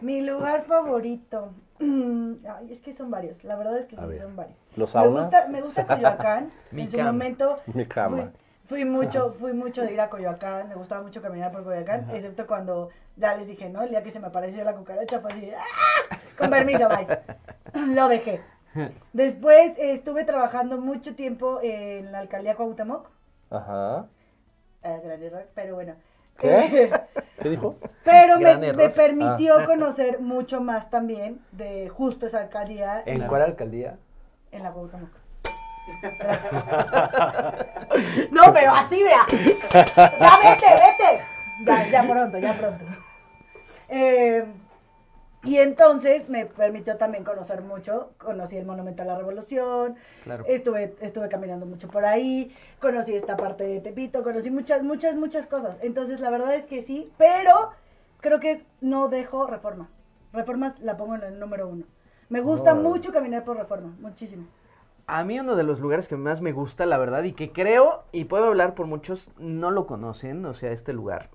Mi 0.00 0.20
lugar 0.22 0.62
favorito. 0.64 1.50
Ay, 1.80 2.68
es 2.70 2.80
que 2.80 2.92
son 2.92 3.10
varios. 3.10 3.42
La 3.44 3.56
verdad 3.56 3.78
es 3.78 3.86
que 3.86 3.96
A 3.96 4.00
sí, 4.00 4.06
ver. 4.06 4.18
son 4.18 4.36
varios. 4.36 4.56
¿Los 4.76 4.94
Me 4.94 5.06
gusta, 5.08 5.48
me 5.48 5.60
gusta 5.60 5.86
Coyoacán. 5.86 6.50
Mi 6.72 6.82
en 6.82 6.90
su 6.90 6.96
cama. 6.96 7.12
momento. 7.12 7.58
Mi 7.72 7.86
cama. 7.86 8.30
Fui, 8.66 8.82
fui 8.82 8.84
mucho, 8.84 9.32
fui 9.38 9.52
mucho 9.52 9.82
de 9.82 9.92
ir 9.92 10.00
a 10.00 10.10
Coyoacán. 10.10 10.68
Me 10.68 10.74
gustaba 10.74 11.02
mucho 11.02 11.22
caminar 11.22 11.52
por 11.52 11.62
Coyoacán. 11.64 12.08
Excepto 12.12 12.46
cuando 12.46 12.90
ya 13.16 13.36
les 13.36 13.46
dije, 13.46 13.68
¿no? 13.68 13.82
El 13.82 13.90
día 13.90 14.02
que 14.02 14.10
se 14.10 14.18
me 14.20 14.26
apareció 14.26 14.64
la 14.64 14.74
cucaracha 14.74 15.20
fue 15.20 15.30
así. 15.30 15.50
¡ah! 15.56 16.16
Con 16.36 16.50
permiso, 16.50 16.88
bye. 16.88 17.06
Lo 17.94 18.08
dejé. 18.08 18.40
Después 19.12 19.78
eh, 19.78 19.92
estuve 19.92 20.24
trabajando 20.24 20.78
mucho 20.78 21.14
tiempo 21.14 21.60
en 21.62 22.12
la 22.12 22.20
alcaldía 22.20 22.56
Cuauhtémoc. 22.56 23.08
Ajá. 23.50 24.06
Eh, 24.82 25.00
gran 25.04 25.22
error, 25.22 25.46
pero 25.54 25.74
bueno. 25.74 25.94
¿Qué? 26.38 26.90
¿Qué 27.40 27.48
dijo? 27.48 27.76
Pero 28.04 28.38
me, 28.38 28.88
permitió 28.90 29.64
conocer 29.66 30.20
mucho 30.20 30.60
más 30.60 30.90
también 30.90 31.40
de 31.52 31.88
justo 31.88 32.26
esa 32.26 32.40
alcaldía 32.40 33.02
¿En 33.06 33.26
cuál 33.26 33.42
alcaldía? 33.42 33.96
en 34.50 34.62
la 34.62 34.72
Cuauhtémoc. 34.72 35.10
Gracias. 36.20 36.52
no, 38.30 38.52
pero 38.54 38.72
así, 38.72 39.02
vea. 39.02 39.26
Ya 39.30 40.38
vete, 40.42 40.66
vete. 40.70 41.20
Ya, 41.66 41.88
ya 41.88 42.02
pronto, 42.08 42.38
ya 42.38 42.54
pronto. 42.54 42.84
Eh, 43.88 44.44
y 45.44 45.58
entonces 45.58 46.28
me 46.28 46.46
permitió 46.46 46.96
también 46.96 47.24
conocer 47.24 47.62
mucho. 47.62 48.10
Conocí 48.18 48.56
el 48.56 48.66
Monumento 48.66 49.02
a 49.02 49.06
la 49.06 49.16
Revolución. 49.16 49.96
Claro. 50.24 50.44
Estuve, 50.46 50.96
estuve 51.00 51.28
caminando 51.28 51.66
mucho 51.66 51.88
por 51.88 52.04
ahí. 52.04 52.54
Conocí 52.80 53.14
esta 53.14 53.36
parte 53.36 53.64
de 53.64 53.80
Tepito. 53.80 54.22
Conocí 54.22 54.50
muchas, 54.50 54.82
muchas, 54.82 55.16
muchas 55.16 55.46
cosas. 55.46 55.76
Entonces, 55.82 56.20
la 56.20 56.30
verdad 56.30 56.54
es 56.54 56.66
que 56.66 56.82
sí. 56.82 57.12
Pero 57.18 57.70
creo 58.20 58.40
que 58.40 58.64
no 58.80 59.08
dejo 59.08 59.46
Reforma. 59.46 59.88
Reforma 60.32 60.74
la 60.80 60.96
pongo 60.96 61.14
en 61.16 61.22
el 61.22 61.38
número 61.38 61.68
uno. 61.68 61.84
Me 62.28 62.40
gusta 62.40 62.74
mucho 62.74 63.12
caminar 63.12 63.44
por 63.44 63.56
Reforma. 63.56 63.94
Muchísimo. 64.00 64.46
A 65.06 65.22
mí 65.24 65.38
uno 65.38 65.54
de 65.54 65.62
los 65.62 65.80
lugares 65.80 66.08
que 66.08 66.16
más 66.16 66.40
me 66.40 66.52
gusta, 66.52 66.86
la 66.86 66.96
verdad, 66.96 67.24
y 67.24 67.32
que 67.32 67.52
creo, 67.52 68.04
y 68.10 68.24
puedo 68.24 68.46
hablar 68.46 68.74
por 68.74 68.86
muchos, 68.86 69.30
no 69.38 69.70
lo 69.70 69.86
conocen, 69.86 70.46
o 70.46 70.54
sea, 70.54 70.72
este 70.72 70.94
lugar. 70.94 71.28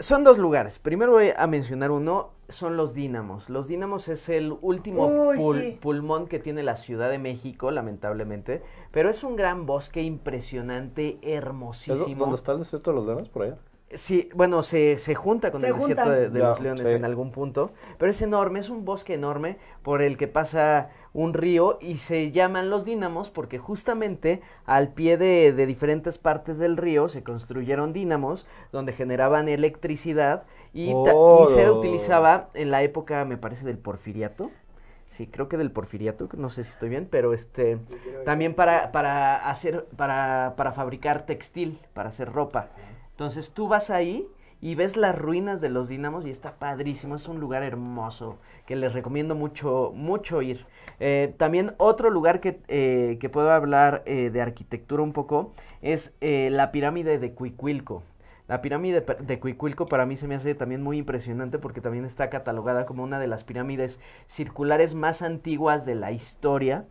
Son 0.00 0.24
dos 0.24 0.38
lugares. 0.38 0.80
Primero 0.80 1.12
voy 1.12 1.30
a 1.36 1.46
mencionar 1.46 1.92
uno, 1.92 2.32
son 2.48 2.76
los 2.76 2.94
Dínamos. 2.94 3.48
Los 3.50 3.68
Dínamos 3.68 4.08
es 4.08 4.28
el 4.28 4.56
último 4.60 5.06
Uy, 5.06 5.38
pul- 5.38 5.60
sí. 5.62 5.78
pulmón 5.80 6.26
que 6.26 6.38
tiene 6.38 6.62
la 6.62 6.76
Ciudad 6.76 7.10
de 7.10 7.18
México, 7.18 7.70
lamentablemente. 7.70 8.62
Pero 8.92 9.10
es 9.10 9.24
un 9.24 9.36
gran 9.36 9.66
bosque 9.66 10.02
impresionante, 10.02 11.18
¿Es 11.22 11.36
hermosísimo. 11.38 12.20
¿Dónde 12.20 12.36
está 12.36 12.52
el 12.52 12.58
desierto 12.60 12.90
de 12.90 12.96
los 12.96 13.06
leones? 13.06 13.28
Por 13.28 13.42
allá. 13.44 13.56
Sí, 13.90 14.28
bueno, 14.34 14.62
se, 14.64 14.98
se 14.98 15.14
junta 15.14 15.52
con 15.52 15.60
Se 15.60 15.68
el 15.68 15.74
desierto 15.74 16.02
juntan. 16.08 16.32
de, 16.32 16.40
los 16.40 16.58
leones 16.58 16.88
sí. 16.88 16.94
en 16.96 17.04
algún 17.04 17.30
punto, 17.30 17.72
pero 17.98 18.10
es 18.10 18.20
enorme, 18.22 18.58
es 18.58 18.68
un 18.68 18.84
bosque 18.84 19.14
enorme 19.14 19.58
por 19.82 20.02
el 20.02 20.16
que 20.16 20.26
pasa 20.26 20.90
un 21.12 21.32
río 21.32 21.78
y 21.80 21.96
se 21.98 22.32
llaman 22.32 22.70
los 22.70 22.84
dínamos 22.84 23.30
porque 23.30 23.58
justamente 23.58 24.40
al 24.64 24.88
pie 24.94 25.16
de, 25.16 25.52
de 25.52 25.66
diferentes 25.66 26.18
partes 26.18 26.58
del 26.58 26.76
río 26.76 27.08
se 27.08 27.22
construyeron 27.22 27.92
dínamos 27.92 28.46
donde 28.72 28.92
generaban 28.94 29.48
electricidad 29.48 30.44
y, 30.72 30.98
y 31.28 31.46
se 31.46 31.70
Oh. 31.70 31.70
utilizaba 31.70 32.50
en 32.54 32.70
la 32.72 32.82
época, 32.82 33.24
me 33.24 33.36
parece, 33.36 33.64
del 33.64 33.78
porfiriato. 33.78 34.50
Sí, 35.08 35.28
creo 35.28 35.48
que 35.48 35.56
del 35.56 35.70
porfiriato, 35.70 36.28
no 36.36 36.50
sé 36.50 36.64
si 36.64 36.70
estoy 36.70 36.88
bien, 36.88 37.06
pero 37.08 37.32
este 37.34 37.78
también 38.24 38.54
para, 38.54 38.90
para 38.90 39.48
hacer, 39.48 39.86
para, 39.96 40.54
para 40.56 40.72
fabricar 40.72 41.26
textil, 41.26 41.78
para 41.92 42.08
hacer 42.08 42.32
ropa. 42.32 42.70
Entonces 43.14 43.52
tú 43.52 43.68
vas 43.68 43.90
ahí 43.90 44.26
y 44.60 44.74
ves 44.74 44.96
las 44.96 45.16
ruinas 45.16 45.60
de 45.60 45.68
los 45.68 45.88
dinamos 45.88 46.26
y 46.26 46.30
está 46.30 46.56
padrísimo, 46.56 47.14
es 47.14 47.28
un 47.28 47.38
lugar 47.38 47.62
hermoso 47.62 48.38
que 48.66 48.74
les 48.74 48.92
recomiendo 48.92 49.36
mucho, 49.36 49.92
mucho 49.94 50.42
ir. 50.42 50.66
Eh, 50.98 51.32
también 51.36 51.74
otro 51.76 52.10
lugar 52.10 52.40
que, 52.40 52.60
eh, 52.66 53.18
que 53.20 53.28
puedo 53.28 53.52
hablar 53.52 54.02
eh, 54.06 54.30
de 54.30 54.40
arquitectura 54.40 55.02
un 55.02 55.12
poco 55.12 55.52
es 55.80 56.16
la 56.20 56.72
pirámide 56.72 57.18
de 57.18 57.34
Cuicuilco. 57.34 58.02
La 58.48 58.62
pirámide 58.62 59.00
de 59.02 59.38
Cuicuilco 59.38 59.86
para 59.86 60.06
mí 60.06 60.16
se 60.16 60.26
me 60.26 60.34
hace 60.34 60.56
también 60.56 60.82
muy 60.82 60.98
impresionante 60.98 61.58
porque 61.58 61.80
también 61.80 62.04
está 62.04 62.30
catalogada 62.30 62.84
como 62.84 63.04
una 63.04 63.20
de 63.20 63.28
las 63.28 63.44
pirámides 63.44 64.00
circulares 64.26 64.94
más 64.94 65.22
antiguas 65.22 65.86
de 65.86 65.94
la 65.94 66.10
historia 66.10 66.86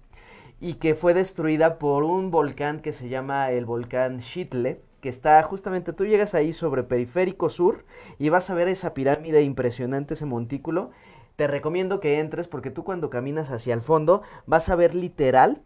y 0.62 0.76
que 0.76 0.96
fue 0.96 1.14
destruida 1.14 1.80
por 1.80 2.04
un 2.04 2.32
volcán 2.32 2.80
que 2.80 2.94
se 2.94 3.10
llama 3.10 3.52
el 3.52 3.66
volcán 3.66 4.20
Chitle, 4.20 4.80
que 5.04 5.10
está 5.10 5.44
justamente, 5.44 5.92
tú 5.92 6.06
llegas 6.06 6.34
ahí 6.34 6.54
sobre 6.54 6.82
Periférico 6.82 7.50
Sur 7.50 7.84
y 8.20 8.30
vas 8.30 8.50
a 8.50 8.54
ver 8.54 8.70
esa 8.70 8.94
pirámide 8.94 9.42
impresionante, 9.42 10.14
ese 10.14 10.26
montículo. 10.26 10.92
Te 11.36 11.46
recomiendo 11.46 12.00
que 12.00 12.22
entres 12.22 12.48
porque 12.48 12.72
tú 12.72 12.86
cuando 12.86 13.10
caminas 13.10 13.52
hacia 13.52 13.74
el 13.74 13.82
fondo 13.82 14.22
vas 14.46 14.70
a 14.70 14.78
ver 14.78 14.96
literal 14.96 15.62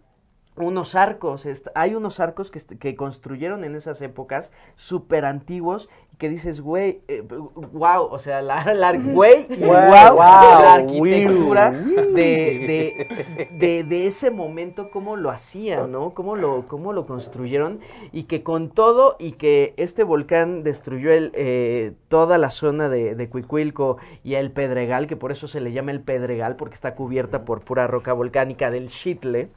unos 0.57 0.95
arcos, 0.95 1.47
hay 1.75 1.95
unos 1.95 2.19
arcos 2.19 2.51
que, 2.51 2.95
construyeron 2.95 3.63
en 3.63 3.75
esas 3.75 4.01
épocas 4.01 4.51
súper 4.75 5.25
antiguos 5.25 5.89
que 6.17 6.29
dices, 6.29 6.61
güey, 6.61 7.01
eh, 7.07 7.21
wow, 7.21 8.05
o 8.09 8.17
sea, 8.17 8.41
la, 8.41 8.73
la 8.73 8.93
güey, 8.93 9.45
y 9.49 9.55
Güey, 9.57 9.69
wow, 9.69 10.13
wow, 10.13 10.17
la 10.17 10.73
arquitectura 10.73 11.71
de, 11.71 12.11
de, 12.15 13.47
de, 13.59 13.83
de 13.83 14.07
ese 14.07 14.31
momento, 14.31 14.89
cómo 14.89 15.15
lo 15.15 15.29
hacían, 15.29 15.91
¿no? 15.91 16.15
Cómo 16.15 16.35
lo, 16.35 16.67
cómo 16.67 16.91
lo 16.91 17.05
construyeron 17.05 17.81
y 18.11 18.23
que 18.23 18.41
con 18.41 18.69
todo 18.69 19.15
y 19.19 19.33
que 19.33 19.75
este 19.77 20.03
volcán 20.03 20.63
destruyó 20.63 21.11
el, 21.11 21.31
eh, 21.35 21.93
toda 22.07 22.39
la 22.39 22.49
zona 22.49 22.89
de 22.89 23.29
Cuicuilco 23.29 23.97
y 24.23 24.35
el 24.35 24.51
Pedregal, 24.51 25.05
que 25.05 25.15
por 25.15 25.31
eso 25.31 25.47
se 25.47 25.61
le 25.61 25.71
llama 25.71 25.91
el 25.91 26.01
Pedregal, 26.01 26.55
porque 26.55 26.75
está 26.75 26.95
cubierta 26.95 27.45
por 27.45 27.61
pura 27.61 27.85
roca 27.85 28.13
volcánica 28.13 28.71
del 28.71 28.89
Chitle, 28.89 29.49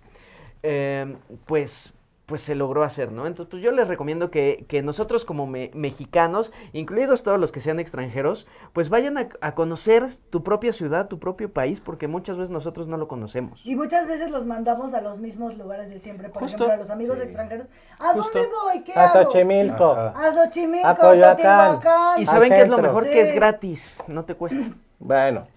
eh, 0.62 1.16
pues, 1.46 1.92
pues 2.26 2.42
se 2.42 2.54
logró 2.54 2.84
hacer, 2.84 3.10
¿no? 3.10 3.26
Entonces, 3.26 3.50
pues 3.50 3.60
yo 3.60 3.72
les 3.72 3.88
recomiendo 3.88 4.30
que, 4.30 4.64
que 4.68 4.82
nosotros 4.82 5.24
como 5.24 5.48
me- 5.48 5.72
mexicanos, 5.74 6.52
incluidos 6.72 7.24
todos 7.24 7.40
los 7.40 7.50
que 7.50 7.58
sean 7.60 7.80
extranjeros, 7.80 8.46
pues 8.72 8.88
vayan 8.88 9.18
a, 9.18 9.28
a 9.40 9.56
conocer 9.56 10.14
tu 10.30 10.44
propia 10.44 10.72
ciudad, 10.72 11.08
tu 11.08 11.18
propio 11.18 11.52
país, 11.52 11.80
porque 11.80 12.06
muchas 12.06 12.36
veces 12.36 12.50
nosotros 12.50 12.86
no 12.86 12.98
lo 12.98 13.08
conocemos. 13.08 13.60
Y 13.66 13.74
muchas 13.74 14.06
veces 14.06 14.30
los 14.30 14.46
mandamos 14.46 14.94
a 14.94 15.00
los 15.00 15.18
mismos 15.18 15.58
lugares 15.58 15.90
de 15.90 15.98
siempre. 15.98 16.28
Por 16.28 16.42
Justo. 16.42 16.56
ejemplo, 16.58 16.74
a 16.74 16.76
los 16.76 16.90
amigos 16.90 17.18
extranjeros. 17.20 17.66
¿A 17.98 18.12
Justo. 18.12 18.38
dónde 18.38 18.54
voy? 18.64 18.84
¿Qué 18.84 18.92
A 18.94 19.06
hago? 19.08 19.24
Xochimilco. 19.24 19.90
Ajá. 19.90 20.28
A 20.28 20.32
Xochimilco, 20.32 20.86
A 20.86 20.94
Coyoacán. 20.96 21.80
Y 22.18 22.26
saben 22.26 22.50
que 22.52 22.60
es 22.60 22.68
lo 22.68 22.78
mejor 22.78 23.04
Sí. 23.06 23.10
que 23.10 23.22
es 23.22 23.34
gratis, 23.34 23.96
no 24.06 24.24
te 24.24 24.36
cuesta. 24.36 24.60
Bueno, 25.00 25.48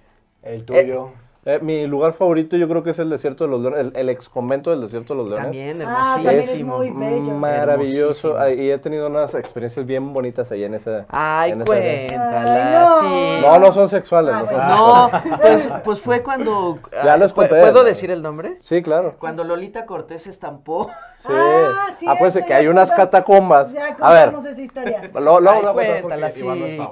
El 0.41 0.65
tuyo. 0.65 1.09
eh, 1.09 1.22
mi 1.61 1.85
lugar 1.87 2.13
favorito 2.13 2.55
yo 2.55 2.69
creo 2.69 2.83
que 2.83 2.91
es 2.91 2.99
el 2.99 3.09
desierto 3.09 3.43
de 3.43 3.49
los 3.49 3.61
leones, 3.61 3.79
el, 3.79 3.91
el 3.95 4.09
ex 4.09 4.29
convento 4.29 4.71
del 4.71 4.79
desierto 4.81 5.13
de 5.13 5.17
los 5.19 5.27
leones. 5.29 5.45
También, 5.47 5.81
Ah, 5.85 6.13
también 6.15 6.33
es 6.35 6.39
hermosísimo. 6.57 6.77
muy 6.77 6.89
bello. 6.91 7.31
Maravilloso. 7.33 8.37
Hermosísimo. 8.37 8.37
Ay, 8.37 8.61
Y 8.67 8.71
he 8.71 8.77
tenido 8.77 9.07
unas 9.07 9.35
experiencias 9.35 9.85
bien 9.85 10.13
bonitas 10.13 10.51
allá 10.51 10.65
en 10.67 10.73
esa. 10.75 11.05
Ay, 11.09 11.51
en 11.51 11.61
esa- 11.61 11.65
cuéntala, 11.65 12.41
Ay, 12.55 12.73
no. 12.73 12.99
sí. 13.01 13.41
No, 13.41 13.59
no 13.59 13.71
son 13.71 13.89
sexuales. 13.89 14.33
Ah, 14.33 14.41
no 14.41 14.47
son 14.47 14.61
sexuales. 14.61 15.25
No, 15.27 15.37
pues, 15.41 15.69
pues 15.83 15.99
fue 16.01 16.23
cuando... 16.23 16.79
Ya 17.03 17.13
ah, 17.13 17.17
les 17.17 17.31
¿pu- 17.33 17.35
conté, 17.35 17.59
¿Puedo 17.59 17.83
decir 17.83 18.09
el 18.11 18.21
nombre? 18.21 18.55
Sí, 18.59 18.81
claro. 18.81 19.15
Cuando 19.19 19.43
Lolita 19.43 19.85
Cortés 19.85 20.27
estampó. 20.27 20.89
Sí. 21.17 21.27
Ah, 21.29 21.87
Ah, 22.07 22.15
pues 22.19 22.37
que 22.45 22.53
hay 22.53 22.67
unas 22.67 22.91
catacumbas. 22.91 23.71
Ya 23.73 23.95
A 23.99 24.13
ver, 24.13 24.33
esa 24.49 24.61
historia. 24.61 25.01
luego, 25.13 25.39
luego 25.39 25.79
Ay, 25.79 26.01
cuéntala, 26.01 26.31
sí, 26.31 26.41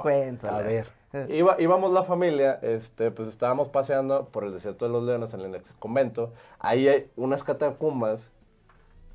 cuéntala. 0.01 0.57
A 0.57 0.61
ver. 0.61 1.00
Iba, 1.27 1.57
íbamos 1.59 1.91
la 1.91 2.03
familia, 2.03 2.57
este, 2.61 3.11
pues 3.11 3.27
estábamos 3.27 3.67
paseando 3.67 4.29
por 4.29 4.45
el 4.45 4.53
desierto 4.53 4.85
de 4.85 4.91
los 4.91 5.03
leones 5.03 5.33
en 5.33 5.41
el 5.41 5.55
ex 5.55 5.73
convento. 5.73 6.31
Ahí 6.59 6.87
hay 6.87 7.11
unas 7.17 7.43
catacumbas. 7.43 8.31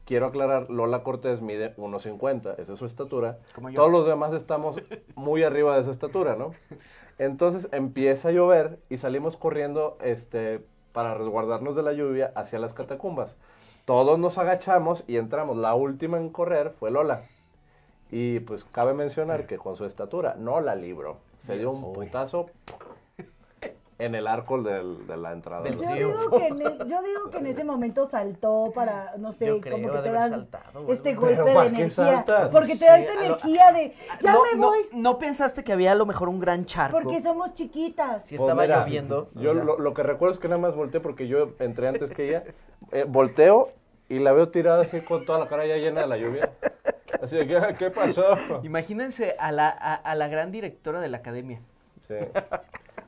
Quiero 0.05 0.27
aclarar, 0.27 0.71
Lola 0.71 1.03
Cortés 1.03 1.41
mide 1.41 1.75
1.50, 1.77 2.59
esa 2.59 2.73
es 2.75 2.79
su 2.79 2.87
estatura. 2.87 3.39
Como 3.55 3.71
yo. 3.71 3.77
Todos 3.77 3.91
los 3.91 4.07
demás 4.07 4.33
estamos 4.35 4.81
muy 5.17 5.43
arriba 5.43 5.75
de 5.75 5.81
esa 5.81 5.91
estatura, 5.91 6.37
¿no? 6.37 6.53
Entonces 7.19 7.69
empieza 7.73 8.29
a 8.29 8.33
llover 8.33 8.79
y 8.91 8.99
salimos 8.99 9.37
corriendo 9.37 9.97
este, 10.03 10.63
para 10.93 11.15
resguardarnos 11.15 11.75
de 11.75 11.83
la 11.83 11.93
lluvia 11.93 12.31
hacia 12.37 12.59
las 12.59 12.75
catacumbas. 12.75 13.37
Todos 13.87 14.19
nos 14.19 14.37
agachamos 14.37 15.03
y 15.07 15.17
entramos. 15.17 15.57
La 15.57 15.75
última 15.75 16.19
en 16.19 16.29
correr 16.29 16.73
fue 16.79 16.91
Lola. 16.91 17.23
Y 18.11 18.41
pues 18.41 18.65
cabe 18.65 18.95
mencionar 18.95 19.47
que 19.47 19.59
con 19.59 19.77
su 19.77 19.85
estatura 19.85 20.37
no 20.39 20.61
la 20.61 20.75
libró. 20.75 21.17
Se 21.39 21.57
dio 21.59 21.71
un 21.71 21.93
putazo 21.93 22.47
en 23.99 24.15
el 24.15 24.27
arco 24.27 24.61
del- 24.63 25.07
de 25.07 25.17
la 25.17 25.33
entrada. 25.33 25.63
Del 25.63 25.79
Yo 25.81 25.91
río. 25.91 26.09
digo, 26.09 26.31
que 26.39 26.47
en, 26.49 26.61
e- 26.61 26.79
yo 26.87 27.03
digo 27.03 27.31
que 27.31 27.39
en 27.39 27.47
ese 27.47 27.65
momento 27.65 28.07
saltó 28.11 28.71
para, 28.75 29.15
no 29.17 29.33
sé, 29.33 29.47
Yo 29.47 29.59
creo, 29.61 29.77
como 29.81 29.91
que 29.91 29.99
te 30.01 30.13
das 30.13 30.31
saltado 30.31 30.93
este 30.93 31.15
golpe 31.15 31.43
de 31.43 31.55
¿para 31.55 31.71
qué 31.71 31.77
energía. 31.77 31.91
saltas? 31.91 32.51
Porque 32.51 32.77
te 32.77 32.85
da 32.85 32.99
esta 32.99 33.15
lo- 33.15 33.23
energía 33.23 33.73
de, 33.73 33.95
ya 34.21 34.33
no, 34.33 34.43
me 34.43 34.59
voy, 34.61 34.79
No, 34.93 35.19
pensaste 35.19 35.65
que 35.65 35.73
había 35.73 35.93
a 35.93 35.95
lo 35.95 36.05
mejor 36.05 36.29
un 36.29 36.41
gran 36.41 36.67
charco? 36.67 36.99
porque 37.01 37.23
somos 37.23 37.55
chiquitas. 37.55 38.25
Si 38.25 38.37
Pues 38.37 38.47
estaba 38.51 38.63
mira, 38.63 38.81
lloviendo. 38.81 39.31
Yo 39.35 39.55
lo 39.55 39.95
que 39.95 40.03
recuerdo 40.03 40.35
es 40.35 40.39
que 40.41 40.49
nada 40.49 40.61
más 40.61 40.75
volteé 40.75 41.01
porque 41.01 41.27
yo 41.27 41.53
entré 41.61 41.89
antes 41.89 42.11
que 42.11 42.29
ella. 42.29 42.45
Eh, 42.93 43.07
volteo 43.09 43.71
y 44.11 44.19
la 44.19 44.33
veo 44.33 44.51
tirada 44.51 44.83
así 44.83 45.01
con 45.01 45.25
toda 45.25 45.39
la 45.39 45.47
cara 45.49 45.65
ya 45.67 45.77
llena 45.77 46.03
de 46.03 46.07
la 46.07 46.19
lluvia. 46.19 46.51
Así 47.23 47.37
de, 47.37 47.47
¿qué, 47.47 47.75
qué 47.79 47.91
pasó? 47.91 48.37
Imagínense 48.63 49.37
a 49.39 49.53
la, 49.53 49.69
a, 49.69 49.95
a 49.95 50.15
la 50.15 50.29
gran 50.29 50.51
directora 50.53 51.01
de 51.01 51.09
la 51.09 51.19
academia. 51.19 51.61
Sí. 52.07 52.15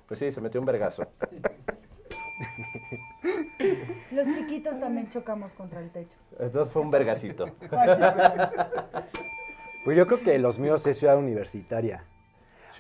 Pues 0.07 0.21
sí, 0.21 0.33
se 0.33 0.41
metió 0.41 0.61
un 0.61 0.67
vergazo. 0.67 1.07
Los 4.11 4.27
chiquitos 4.37 4.79
también 4.81 5.11
chocamos 5.11 5.53
contra 5.53 5.81
el 5.81 5.91
techo. 5.91 6.15
Entonces 6.39 6.73
fue 6.73 6.83
un 6.83 6.91
vergacito. 6.91 7.47
Pues 9.85 9.97
yo 9.97 10.07
creo 10.07 10.21
que 10.21 10.39
los 10.39 10.59
míos 10.59 10.87
es 10.87 10.99
ciudad 10.99 11.19
universitaria. 11.19 12.05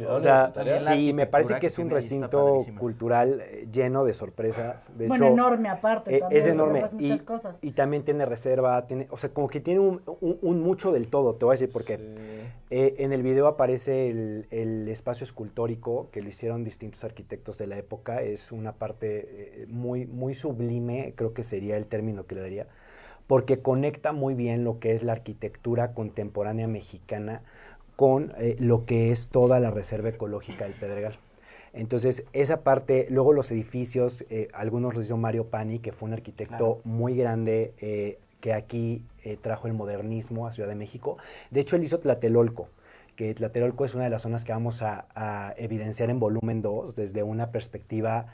O 0.06 0.20
sea, 0.20 0.52
sí, 0.86 1.12
me 1.12 1.26
parece 1.26 1.58
que 1.58 1.66
es 1.66 1.78
un 1.78 1.90
recinto 1.90 2.64
cultural 2.78 3.40
eh, 3.40 3.66
lleno 3.72 4.04
de 4.04 4.12
sorpresas. 4.14 4.90
De 4.96 5.08
bueno, 5.08 5.26
hecho, 5.26 5.34
enorme 5.34 5.68
aparte. 5.68 6.16
eh, 6.16 6.20
también, 6.20 6.40
es 6.42 6.46
enorme. 6.46 6.84
Y, 6.98 7.02
muchas 7.10 7.22
cosas. 7.22 7.56
y 7.62 7.72
también 7.72 8.04
tiene 8.04 8.24
reserva, 8.26 8.86
tiene, 8.86 9.08
o 9.10 9.16
sea, 9.16 9.30
como 9.30 9.48
que 9.48 9.60
tiene 9.60 9.80
un, 9.80 10.02
un- 10.20 10.38
un 10.40 10.60
mucho 10.60 10.92
del 10.92 11.08
todo, 11.08 11.34
te 11.34 11.44
voy 11.44 11.52
a 11.52 11.54
decir, 11.54 11.70
porque 11.72 11.98
eh, 12.70 12.94
en 12.98 13.12
el 13.12 13.22
video 13.22 13.46
aparece 13.46 14.10
el, 14.10 14.46
el 14.50 14.88
espacio 14.88 15.24
escultórico 15.24 16.08
que 16.12 16.22
lo 16.22 16.28
hicieron 16.28 16.64
distintos 16.64 17.02
arquitectos 17.04 17.58
de 17.58 17.66
la 17.66 17.78
época. 17.78 18.22
Es 18.22 18.52
una 18.52 18.72
parte 18.72 19.62
eh, 19.62 19.66
muy, 19.68 20.06
muy 20.06 20.34
sublime, 20.34 21.14
creo 21.16 21.32
que 21.32 21.42
sería 21.42 21.76
el 21.76 21.86
término 21.86 22.26
que 22.26 22.34
le 22.34 22.42
daría, 22.42 22.66
porque 23.26 23.60
conecta 23.60 24.12
muy 24.12 24.34
bien 24.34 24.64
lo 24.64 24.78
que 24.78 24.92
es 24.94 25.02
la 25.02 25.12
arquitectura 25.12 25.92
contemporánea 25.92 26.66
mexicana 26.68 27.42
con 27.98 28.32
eh, 28.38 28.54
lo 28.60 28.84
que 28.84 29.10
es 29.10 29.26
toda 29.26 29.58
la 29.58 29.72
reserva 29.72 30.10
ecológica 30.10 30.62
del 30.62 30.74
Pedregal. 30.74 31.18
Entonces, 31.72 32.22
esa 32.32 32.60
parte, 32.60 33.08
luego 33.10 33.32
los 33.32 33.50
edificios, 33.50 34.24
eh, 34.30 34.46
algunos 34.54 34.94
los 34.94 35.06
hizo 35.06 35.16
Mario 35.16 35.48
Pani, 35.48 35.80
que 35.80 35.90
fue 35.90 36.06
un 36.06 36.12
arquitecto 36.12 36.80
muy 36.84 37.16
grande, 37.16 37.72
eh, 37.80 38.20
que 38.40 38.52
aquí 38.52 39.02
trajo 39.42 39.66
el 39.66 39.72
modernismo 39.72 40.46
a 40.46 40.52
Ciudad 40.52 40.68
de 40.68 40.76
México. 40.76 41.18
De 41.50 41.58
hecho, 41.58 41.74
él 41.74 41.82
hizo 41.82 41.98
Tlatelolco, 41.98 42.68
que 43.16 43.34
Tlatelolco 43.34 43.84
es 43.84 43.96
una 43.96 44.04
de 44.04 44.10
las 44.10 44.22
zonas 44.22 44.44
que 44.44 44.52
vamos 44.52 44.80
a, 44.80 45.06
a 45.16 45.54
evidenciar 45.56 46.08
en 46.08 46.20
volumen 46.20 46.62
2 46.62 46.94
desde 46.94 47.24
una 47.24 47.50
perspectiva 47.50 48.26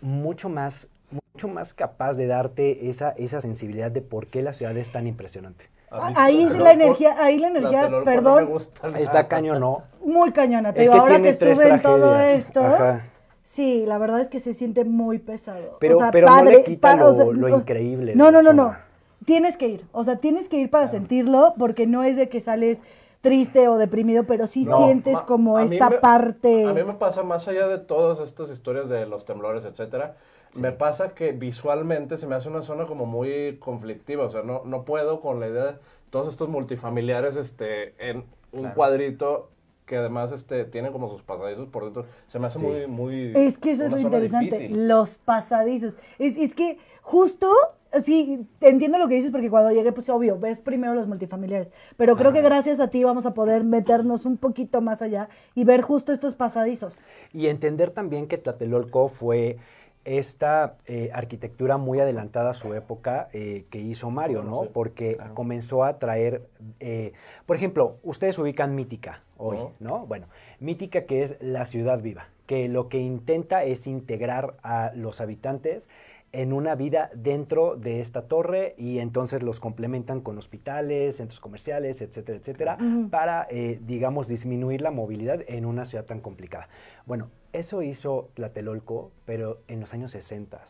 mucho 0.00 0.48
más 0.48 0.88
mucho 1.10 1.48
más 1.48 1.74
capaz 1.74 2.14
de 2.14 2.26
darte 2.26 2.88
esa, 2.88 3.10
esa 3.10 3.42
sensibilidad 3.42 3.90
de 3.90 4.00
por 4.00 4.28
qué 4.28 4.40
la 4.40 4.54
ciudad 4.54 4.74
es 4.78 4.90
tan 4.90 5.06
impresionante. 5.06 5.66
A 5.90 6.08
mí, 6.08 6.14
Ahí 6.16 6.42
es 6.42 6.58
la 6.58 6.72
energía, 6.72 7.14
ahí 7.22 7.38
la 7.38 7.48
energía, 7.48 7.88
perdón. 8.04 8.50
Está 8.96 9.28
cañón, 9.28 9.60
¿no? 9.60 9.82
muy 10.04 10.32
cañona. 10.32 10.72
Te 10.72 10.80
Es 10.82 10.84
digo, 10.90 10.92
que 10.94 10.98
ahora 11.00 11.22
que 11.22 11.28
estuve 11.30 11.68
en 11.68 11.80
todo 11.82 12.18
esto, 12.20 12.60
Ajá. 12.60 13.04
sí, 13.44 13.84
la 13.86 13.96
verdad 13.98 14.20
es 14.20 14.28
que 14.28 14.38
se 14.40 14.52
siente 14.54 14.84
muy 14.84 15.18
pesado. 15.18 15.78
Pero- 15.80 15.96
O 15.96 16.00
sea, 16.00 16.10
pero 16.10 16.28
no 16.28 16.36
le 16.36 16.42
padre, 16.42 16.64
quita 16.64 16.94
o 16.94 16.96
lo- 16.98 17.14
sea, 17.14 17.24
lo 17.32 17.46
o- 17.54 17.58
increíble 17.58 18.14
No, 18.14 18.30
no, 18.30 18.42
no, 18.42 18.52
no. 18.52 18.76
Tienes 19.24 19.56
que 19.56 19.68
ir. 19.68 19.86
O 19.92 20.04
sea, 20.04 20.16
tienes 20.16 20.48
que 20.50 20.58
ir 20.58 20.68
para 20.70 20.88
sentirlo, 20.88 21.54
porque 21.58 21.86
no 21.86 22.02
es 22.04 22.16
de 22.16 22.28
que 22.28 22.40
sales 22.42 22.78
triste 23.22 23.68
o 23.68 23.78
deprimido, 23.78 24.24
pero 24.24 24.46
sí 24.46 24.64
No, 24.66 24.76
sientes 24.76 25.14
ma- 25.14 25.24
como 25.24 25.58
esta 25.58 25.88
me- 25.88 25.96
parte. 25.96 26.64
A 26.66 26.74
mí 26.74 26.84
me 26.84 26.92
pasa 26.92 27.22
más 27.22 27.48
allá 27.48 27.66
de 27.68 27.78
todas 27.78 28.20
estas 28.20 28.50
historias 28.50 28.90
de 28.90 29.06
los 29.06 29.24
temblores, 29.24 29.64
etcétera. 29.64 30.16
Me 30.60 30.72
pasa 30.72 31.14
que 31.14 31.32
visualmente 31.32 32.16
se 32.16 32.26
me 32.26 32.34
hace 32.34 32.48
una 32.48 32.62
zona 32.62 32.86
como 32.86 33.06
muy 33.06 33.56
conflictiva, 33.58 34.24
o 34.24 34.30
sea, 34.30 34.42
no, 34.42 34.62
no 34.64 34.84
puedo 34.84 35.20
con 35.20 35.40
la 35.40 35.48
idea 35.48 35.64
de 35.64 35.74
todos 36.10 36.28
estos 36.28 36.48
multifamiliares 36.48 37.36
este, 37.36 37.94
en 37.98 38.24
un 38.52 38.60
Claro. 38.60 38.74
cuadrito 38.74 39.50
que 39.86 39.96
además 39.96 40.32
este, 40.32 40.64
tiene 40.64 40.90
como 40.92 41.08
sus 41.10 41.22
pasadizos 41.22 41.68
por 41.68 41.84
dentro. 41.84 42.06
Se 42.26 42.38
me 42.38 42.46
hace 42.46 42.58
Sí. 42.58 42.64
muy, 42.64 42.86
muy... 42.86 43.32
Es 43.34 43.58
que 43.58 43.72
eso 43.72 43.84
es 43.84 43.92
lo 43.92 43.98
interesante, 43.98 44.58
difícil. 44.58 44.88
los 44.88 45.18
pasadizos. 45.18 45.94
Es, 46.18 46.36
es 46.38 46.54
que 46.54 46.78
justo, 47.02 47.52
sí, 48.02 48.46
entiendo 48.62 48.96
lo 48.98 49.08
que 49.08 49.16
dices 49.16 49.30
porque 49.30 49.50
cuando 49.50 49.72
llegué, 49.72 49.92
pues 49.92 50.08
obvio, 50.08 50.38
ves 50.38 50.62
primero 50.62 50.94
los 50.94 51.06
multifamiliares, 51.06 51.68
pero 51.98 52.16
creo 52.16 52.32
que 52.32 52.40
gracias 52.40 52.80
a 52.80 52.88
ti 52.88 53.04
vamos 53.04 53.26
a 53.26 53.34
poder 53.34 53.62
meternos 53.64 54.24
un 54.24 54.38
poquito 54.38 54.80
más 54.80 55.02
allá 55.02 55.28
y 55.54 55.64
ver 55.64 55.82
justo 55.82 56.12
estos 56.14 56.34
pasadizos. 56.34 56.96
Y 57.32 57.48
entender 57.48 57.90
también 57.90 58.26
que 58.26 58.38
Tlatelolco 58.38 59.08
fue 59.08 59.58
esta 60.04 60.76
eh, 60.86 61.10
arquitectura 61.12 61.76
muy 61.76 62.00
adelantada 62.00 62.50
a 62.50 62.54
su 62.54 62.74
época 62.74 63.28
eh, 63.32 63.64
que 63.70 63.78
hizo 63.78 64.10
Mario, 64.10 64.42
Bueno, 64.42 64.56
¿no? 64.56 64.62
sí, 64.64 64.70
Porque 64.72 65.18
comenzó 65.34 65.84
a 65.84 65.98
traer, 65.98 66.46
eh, 66.80 67.12
por 67.46 67.56
ejemplo, 67.56 67.98
ustedes 68.02 68.38
ubican 68.38 68.74
Mítica 68.74 69.22
hoy, 69.36 69.56
Ujú. 69.56 69.72
¿no? 69.80 70.06
Bueno, 70.06 70.26
Mítica 70.60 71.04
que 71.04 71.22
es 71.22 71.36
la 71.40 71.64
ciudad 71.66 72.02
viva, 72.02 72.28
que 72.46 72.68
lo 72.68 72.88
que 72.88 72.98
intenta 72.98 73.64
es 73.64 73.86
integrar 73.86 74.56
a 74.62 74.92
los 74.94 75.20
habitantes 75.20 75.88
en 76.32 76.52
una 76.52 76.74
vida 76.74 77.10
dentro 77.14 77.76
de 77.76 78.00
esta 78.00 78.22
torre 78.22 78.74
y 78.76 78.98
entonces 78.98 79.42
los 79.44 79.60
complementan 79.60 80.20
con 80.20 80.36
hospitales, 80.36 81.16
centros 81.16 81.38
comerciales, 81.38 82.02
etcétera, 82.02 82.38
etcétera, 82.38 82.78
para, 83.08 83.46
eh, 83.50 83.78
digamos, 83.80 84.26
disminuir 84.26 84.82
la 84.82 84.90
movilidad 84.90 85.42
en 85.46 85.64
una 85.64 85.84
ciudad 85.84 86.04
tan 86.06 86.20
complicada. 86.20 86.68
Bueno, 87.06 87.30
eso 87.54 87.82
hizo 87.82 88.28
Tlatelolco, 88.34 89.12
pero 89.24 89.60
en 89.68 89.80
los 89.80 89.94
años 89.94 90.10
60. 90.10 90.60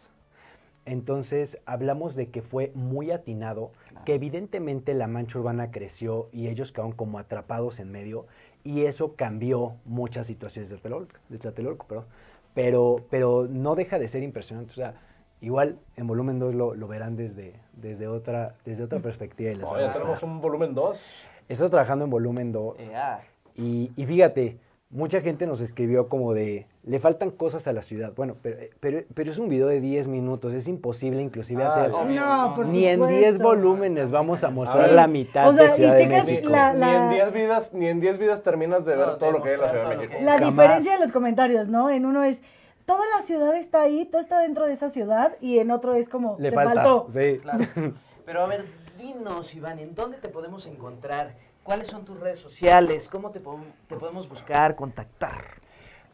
Entonces 0.87 1.59
hablamos 1.65 2.15
de 2.15 2.29
que 2.29 2.43
fue 2.43 2.71
muy 2.75 3.11
atinado, 3.11 3.73
que 4.05 4.15
evidentemente 4.15 4.93
la 4.93 5.07
mancha 5.07 5.39
urbana 5.39 5.71
creció 5.71 6.29
y 6.31 6.49
ellos 6.49 6.73
quedaron 6.73 6.93
como 6.93 7.19
atrapados 7.19 7.81
en 7.81 7.91
medio 7.91 8.27
y 8.65 8.83
eso 8.83 9.15
cambió 9.17 9.77
muchas 9.87 10.27
situaciones 10.27 10.69
de 10.69 10.77
Tlatelolco, 10.77 11.17
de 11.31 11.39
Tlatelolco, 11.39 11.87
perdón. 11.87 12.05
Pero, 12.53 12.97
pero 13.11 13.49
no 13.51 13.75
deja 13.75 13.99
de 13.99 14.07
ser 14.09 14.23
impresionante. 14.23 14.73
O 14.73 14.75
sea, 14.75 14.95
igual 15.41 15.79
en 15.97 16.07
volumen 16.07 16.39
2 16.39 16.55
lo, 16.55 16.75
lo 16.75 16.87
verán 16.87 17.17
desde, 17.17 17.55
desde, 17.73 18.07
otra, 18.07 18.55
desde 18.67 18.85
otra 18.85 18.99
perspectiva. 19.01 19.51
y 19.53 19.55
les 19.55 19.71
a 19.71 19.81
ya 19.81 19.93
tenemos 19.93 20.23
un 20.23 20.41
volumen 20.41 20.75
2. 20.75 21.05
Estás 21.49 21.71
trabajando 21.71 22.05
en 22.05 22.11
volumen 22.11 22.53
2 22.53 22.81
Ea. 22.81 23.23
y, 23.57 23.91
y 23.97 24.07
fíjate, 24.07 24.59
mucha 24.91 25.23
gente 25.23 25.47
nos 25.47 25.61
escribió 25.61 26.09
como 26.09 26.35
de, 26.35 26.67
le 26.87 26.99
faltan 26.99 27.31
cosas 27.31 27.67
a 27.67 27.73
la 27.73 27.81
ciudad. 27.83 28.13
Bueno, 28.15 28.37
pero, 28.43 28.59
pero, 28.81 29.01
pero 29.15 29.31
es 29.31 29.39
un 29.39 29.49
video 29.49 29.69
de 29.69 29.81
10 29.81 30.07
minutos, 30.09 30.53
es 30.53 30.69
imposible 30.69 31.23
inclusive 31.23 31.65
Ah, 31.65 31.69
hacer... 31.69 31.91
No, 31.91 32.53
por 32.55 32.67
Ni 32.67 32.87
en 32.87 32.97
supuesto. 33.01 33.17
10 33.19 33.39
volúmenes 33.39 34.11
vamos 34.11 34.45
a 34.45 34.51
mostrar 34.51 34.91
la 34.93 35.07
mitad 35.07 35.49
O 35.49 35.55
sea, 35.55 35.65
de 35.65 35.71
y 35.71 35.75
Ciudad 35.75 35.95
de 35.97 36.07
México. 36.07 36.49
la- 36.51 36.73
ni 36.75 36.83
en 36.95 37.11
10 37.11 37.33
vidas, 37.33 37.73
ni 37.73 37.87
en 37.89 38.01
10 38.01 38.19
vidas 38.19 38.43
terminas 38.43 38.85
de 38.85 38.97
ver 38.97 39.07
No, 39.07 39.17
todo 39.17 39.33
lo 39.33 39.43
que 39.43 39.49
hay 39.51 39.55
en 39.55 39.61
la 39.63 39.69
Ciudad 39.71 39.89
de 39.89 39.97
México. 39.97 40.15
La 40.23 40.33
Jamás. 40.39 40.51
diferencia 40.51 40.93
de 40.93 40.99
los 41.01 41.13
comentarios, 41.13 41.69
¿no? 41.69 41.89
En 41.89 42.05
uno 42.05 42.23
es, 42.23 42.43
toda 42.85 43.05
la 43.17 43.23
ciudad 43.23 43.57
está 43.57 43.81
ahí, 43.83 44.05
todo 44.05 44.21
está 44.21 44.41
dentro 44.41 44.67
de 44.67 44.75
esa 44.75 44.91
ciudad, 44.91 45.37
y 45.41 45.59
en 45.61 45.71
otro 45.71 45.95
es 45.95 46.09
como, 46.09 46.37
Le 46.39 46.51
te 46.51 46.55
falta. 46.55 46.75
faltó. 46.75 47.07
Sí. 47.09 47.39
Claro. 47.41 47.65
Pero 48.27 48.43
a 48.43 48.47
ver, 48.47 48.67
dinos, 48.99 49.55
Iván, 49.55 49.79
¿en 49.79 49.95
dónde 49.95 50.19
te 50.19 50.29
podemos 50.29 50.67
encontrar? 50.67 51.35
¿Cuáles 51.63 51.89
son 51.89 52.05
tus 52.05 52.21
redes 52.21 52.39
sociales? 52.41 53.09
¿Cómo 53.09 53.31
te, 53.31 53.41
po- 53.41 53.59
te 53.89 53.97
podemos 53.97 54.29
buscar, 54.29 54.77
contactar? 54.77 55.64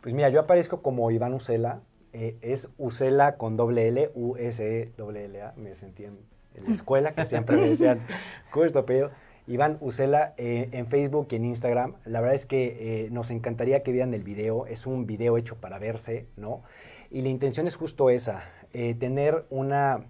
Pues 0.00 0.14
mira, 0.14 0.28
yo 0.30 0.40
aparezco 0.40 0.82
como 0.82 1.10
Iván 1.10 1.34
Usela. 1.34 1.80
eh, 2.12 2.36
es 2.40 2.68
Usela 2.78 3.36
con 3.36 3.56
doble 3.56 3.86
L, 3.88 4.10
U-S-E-L-L-A. 4.14 5.52
Me 5.56 5.74
sentí 5.74 6.04
en, 6.04 6.18
en 6.54 6.64
la 6.66 6.72
escuela 6.72 7.12
que 7.14 7.24
siempre 7.24 7.56
me 7.56 7.68
decían, 7.68 8.00
¿cómo 8.50 8.64
es 8.64 8.72
tu 8.72 8.78
apellido? 8.80 9.10
Iván 9.46 9.78
Usela 9.80 10.34
eh, 10.36 10.68
en 10.72 10.86
Facebook 10.86 11.28
y 11.30 11.36
en 11.36 11.44
Instagram. 11.44 11.94
La 12.04 12.20
verdad 12.20 12.34
es 12.34 12.46
que 12.46 13.04
eh, 13.06 13.10
nos 13.10 13.30
encantaría 13.30 13.82
que 13.82 13.92
vieran 13.92 14.14
el 14.14 14.22
video. 14.22 14.66
Es 14.66 14.86
un 14.86 15.06
video 15.06 15.36
hecho 15.36 15.56
para 15.56 15.78
verse, 15.78 16.26
¿no? 16.36 16.62
Y 17.10 17.22
la 17.22 17.28
intención 17.28 17.66
es 17.66 17.76
justo 17.76 18.10
esa, 18.10 18.44
eh, 18.72 18.94
tener 18.94 19.44
una... 19.50 20.04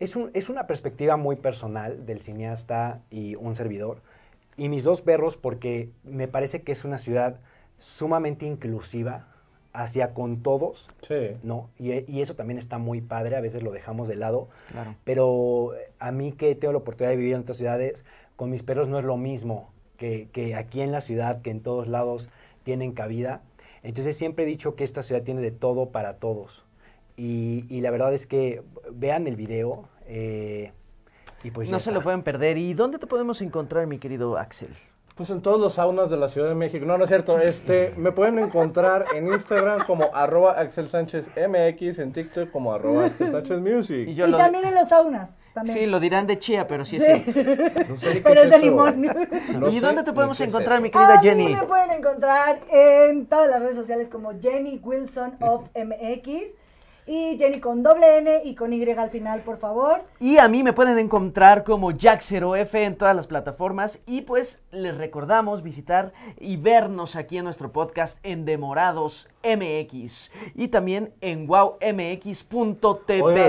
Es, 0.00 0.16
un- 0.16 0.30
es 0.34 0.48
una 0.48 0.66
perspectiva 0.66 1.16
muy 1.16 1.36
personal 1.36 2.04
del 2.06 2.20
cineasta 2.20 3.00
y 3.10 3.34
un 3.36 3.54
servidor. 3.54 4.02
Y 4.56 4.68
mis 4.68 4.82
dos 4.82 5.02
perros, 5.02 5.36
porque 5.36 5.90
me 6.04 6.26
parece 6.26 6.62
que 6.62 6.72
es 6.72 6.84
una 6.84 6.98
ciudad 6.98 7.38
sumamente 7.80 8.46
inclusiva 8.46 9.26
hacia 9.72 10.14
con 10.14 10.42
todos, 10.42 10.88
Sí. 11.02 11.36
¿no? 11.42 11.68
Y, 11.78 11.92
y 12.12 12.20
eso 12.22 12.34
también 12.36 12.58
está 12.58 12.78
muy 12.78 13.00
padre, 13.00 13.34
a 13.36 13.40
veces 13.40 13.62
lo 13.62 13.72
dejamos 13.72 14.06
de 14.08 14.14
lado. 14.16 14.48
Claro. 14.70 14.94
Pero 15.04 15.74
eh, 15.74 15.90
a 15.98 16.12
mí 16.12 16.30
que 16.32 16.54
tengo 16.54 16.72
la 16.72 16.78
oportunidad 16.78 17.10
de 17.10 17.16
vivir 17.16 17.34
en 17.34 17.40
otras 17.42 17.56
ciudades, 17.56 18.04
con 18.36 18.50
mis 18.50 18.62
perros 18.62 18.88
no 18.88 18.98
es 18.98 19.04
lo 19.04 19.16
mismo 19.16 19.70
que, 19.96 20.28
que 20.32 20.54
aquí 20.54 20.80
en 20.80 20.92
la 20.92 21.00
ciudad, 21.00 21.42
que 21.42 21.50
en 21.50 21.60
todos 21.60 21.88
lados 21.88 22.28
tienen 22.64 22.92
cabida. 22.92 23.42
Entonces 23.82 24.16
siempre 24.16 24.44
he 24.44 24.46
dicho 24.46 24.74
que 24.76 24.84
esta 24.84 25.02
ciudad 25.02 25.22
tiene 25.22 25.40
de 25.40 25.50
todo 25.50 25.90
para 25.90 26.14
todos. 26.14 26.64
Y, 27.16 27.64
y 27.68 27.80
la 27.82 27.90
verdad 27.90 28.12
es 28.14 28.26
que 28.26 28.62
vean 28.92 29.26
el 29.26 29.36
video. 29.36 29.88
eh, 30.06 30.72
y 31.42 31.50
pues 31.52 31.68
ya 31.68 31.72
no 31.72 31.80
se 31.80 31.90
lo 31.92 32.02
pueden 32.02 32.22
perder. 32.22 32.58
¿Y 32.58 32.74
dónde 32.74 32.98
te 32.98 33.06
podemos 33.06 33.40
encontrar, 33.40 33.86
mi 33.86 33.98
querido 33.98 34.36
Axel? 34.36 34.70
Pues 35.14 35.28
en 35.30 35.42
todos 35.42 35.60
los 35.60 35.74
saunas 35.74 36.08
de 36.10 36.16
la 36.16 36.28
Ciudad 36.28 36.48
de 36.48 36.54
México. 36.54 36.86
No, 36.86 36.96
no 36.96 37.04
es 37.04 37.10
cierto. 37.10 37.38
Este, 37.38 37.92
me 37.96 38.10
pueden 38.12 38.38
encontrar 38.38 39.04
en 39.14 39.26
Instagram 39.26 39.84
como 39.86 40.14
arroba 40.14 40.52
Axel 40.52 40.88
Sánchez 40.88 41.30
MX, 41.36 41.98
en 41.98 42.12
TikTok 42.12 42.50
como 42.50 42.72
arroba 42.72 43.06
Axel 43.06 43.30
Sánchez 43.32 43.58
Y 43.58 43.60
Music. 43.60 44.08
yo 44.08 44.26
y 44.26 44.30
lo, 44.30 44.38
también 44.38 44.64
en 44.64 44.74
los 44.74 44.88
saunas. 44.88 45.36
También. 45.52 45.76
Sí, 45.78 45.86
lo 45.86 45.98
dirán 46.00 46.26
de 46.28 46.38
chía, 46.38 46.66
pero 46.68 46.84
sí 46.84 46.96
es 46.96 47.02
Sí. 47.24 47.32
cierto. 47.32 47.82
No 47.88 47.96
sé 47.96 48.12
qué 48.14 48.20
Pero 48.22 48.40
es 48.42 48.50
de 48.50 48.58
limón. 48.60 49.02
No 49.58 49.68
¿Y 49.68 49.80
dónde 49.80 50.04
te 50.04 50.12
podemos 50.12 50.40
es 50.40 50.46
encontrar, 50.48 50.80
mi 50.80 50.90
querida 50.90 51.14
a 51.14 51.20
Jenny? 51.20 51.46
mí 51.46 51.54
me 51.56 51.64
pueden 51.64 51.90
encontrar 51.90 52.60
en 52.70 53.26
todas 53.26 53.50
las 53.50 53.60
redes 53.60 53.74
sociales 53.74 54.08
como 54.08 54.32
Jenny 54.40 54.80
Wilson 54.82 55.34
of 55.40 55.64
MX. 55.74 56.52
Y 57.12 57.36
Jenny 57.38 57.58
con 57.58 57.82
doble 57.82 58.18
N 58.18 58.42
y 58.44 58.54
con 58.54 58.72
Y 58.72 58.88
al 58.88 59.10
final, 59.10 59.40
por 59.40 59.58
favor. 59.58 60.00
Y 60.20 60.38
a 60.38 60.46
mí 60.46 60.62
me 60.62 60.72
pueden 60.72 60.96
encontrar 60.96 61.64
como 61.64 61.90
Jack0F 61.90 62.72
en 62.84 62.94
todas 62.96 63.16
las 63.16 63.26
plataformas. 63.26 63.98
Y 64.06 64.20
pues 64.20 64.62
les 64.70 64.96
recordamos 64.96 65.64
visitar 65.64 66.12
y 66.38 66.56
vernos 66.56 67.16
aquí 67.16 67.38
en 67.38 67.42
nuestro 67.44 67.72
podcast 67.72 68.20
en 68.22 68.44
Demorados 68.44 69.28
MX. 69.42 70.30
Y 70.54 70.68
también 70.68 71.12
en 71.20 71.50
wowmx.tv, 71.50 71.82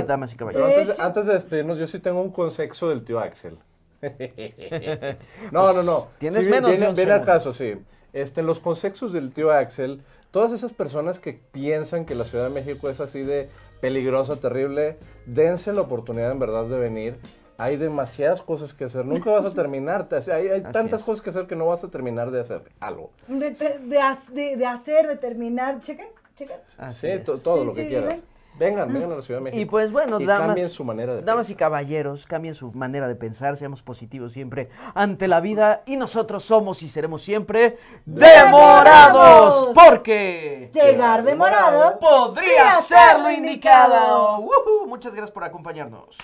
damas 0.07 0.33
y 0.33 0.37
caballeros. 0.37 0.73
antes, 0.75 0.87
de- 0.97 1.03
antes 1.03 1.25
de 1.27 1.33
despedirnos, 1.33 1.77
yo 1.77 1.85
sí 1.85 1.99
tengo 1.99 2.19
un 2.19 2.31
consejo 2.31 2.89
del 2.89 3.03
tío 3.03 3.19
Axel. 3.19 3.59
no, 5.51 5.73
no, 5.73 5.83
no. 5.83 6.07
Tienes 6.17 6.45
Sí, 6.45 6.49
menos 6.49 6.71
de 6.71 6.77
viene, 6.77 6.89
un 6.89 6.95
viene 6.95 7.11
al 7.11 7.19
segundo. 7.19 7.33
caso, 7.33 7.53
sí. 7.53 7.73
Este, 8.13 8.41
los 8.41 8.59
consejos 8.59 9.13
del 9.13 9.31
tío 9.31 9.51
Axel, 9.51 10.01
todas 10.31 10.51
esas 10.51 10.73
personas 10.73 11.19
que 11.19 11.33
piensan 11.33 12.05
que 12.05 12.15
la 12.15 12.23
Ciudad 12.23 12.45
de 12.47 12.53
México 12.53 12.89
es 12.89 12.99
así 12.99 13.21
de 13.21 13.49
peligrosa, 13.81 14.35
terrible, 14.37 14.97
dense 15.25 15.73
la 15.73 15.81
oportunidad 15.81 16.31
en 16.31 16.39
verdad 16.39 16.65
de 16.65 16.77
venir. 16.79 17.17
Hay 17.57 17.77
demasiadas 17.77 18.41
cosas 18.41 18.73
que 18.73 18.85
hacer. 18.85 19.05
Nunca 19.05 19.29
vas 19.29 19.45
a 19.45 19.53
terminar. 19.53 20.09
Te- 20.09 20.31
Hay, 20.33 20.61
tantas 20.71 21.01
es. 21.01 21.05
cosas 21.05 21.21
que 21.21 21.29
hacer 21.29 21.45
que 21.45 21.55
no 21.55 21.67
vas 21.67 21.83
a 21.83 21.89
terminar 21.91 22.31
de 22.31 22.39
hacer 22.39 22.63
algo. 22.79 23.11
De, 23.27 23.51
de, 23.51 23.77
de 23.79 23.99
ha- 23.99 24.17
de- 24.31 24.55
de 24.55 24.65
hacer, 24.65 25.07
de 25.07 25.15
terminar. 25.17 25.79
Chequen, 25.79 26.07
chequen. 26.35 26.57
Así 26.79 27.07
sí, 27.07 27.23
todo 27.23 27.59
Sí, 27.59 27.65
lo 27.67 27.73
que 27.75 27.83
sí, 27.83 27.89
quieras. 27.89 28.23
Vengan, 28.59 28.93
vengan 28.93 29.13
a 29.13 29.15
la 29.15 29.21
Ciudad 29.21 29.39
de 29.39 29.45
México. 29.45 29.61
Y 29.61 29.65
pues 29.65 29.91
bueno, 29.91 30.19
Y 30.19 30.25
damas, 30.25 30.47
cambien 30.47 30.69
su 30.69 30.83
manera 30.83 31.15
de 31.15 31.21
damas 31.21 31.49
y 31.49 31.55
caballeros, 31.55 32.27
cambien 32.27 32.53
su 32.53 32.71
manera 32.73 33.07
de 33.07 33.15
pensar, 33.15 33.57
seamos 33.57 33.81
positivos 33.81 34.33
siempre 34.33 34.69
ante 34.93 35.27
la 35.27 35.39
vida 35.39 35.83
y 35.85 35.97
nosotros 35.97 36.43
somos 36.43 36.83
y 36.83 36.89
seremos 36.89 37.21
siempre 37.23 37.77
demorados, 38.05 39.69
porque 39.73 40.69
Llegar 40.73 41.23
demorado. 41.23 41.97
podría 41.99 42.81
ser 42.81 43.19
lo 43.19 43.31
indicado. 43.31 44.43
Muchas 44.85 45.13
gracias 45.13 45.31
por 45.31 45.43
acompañarnos. 45.43 46.17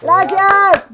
Gracias. 0.00 0.84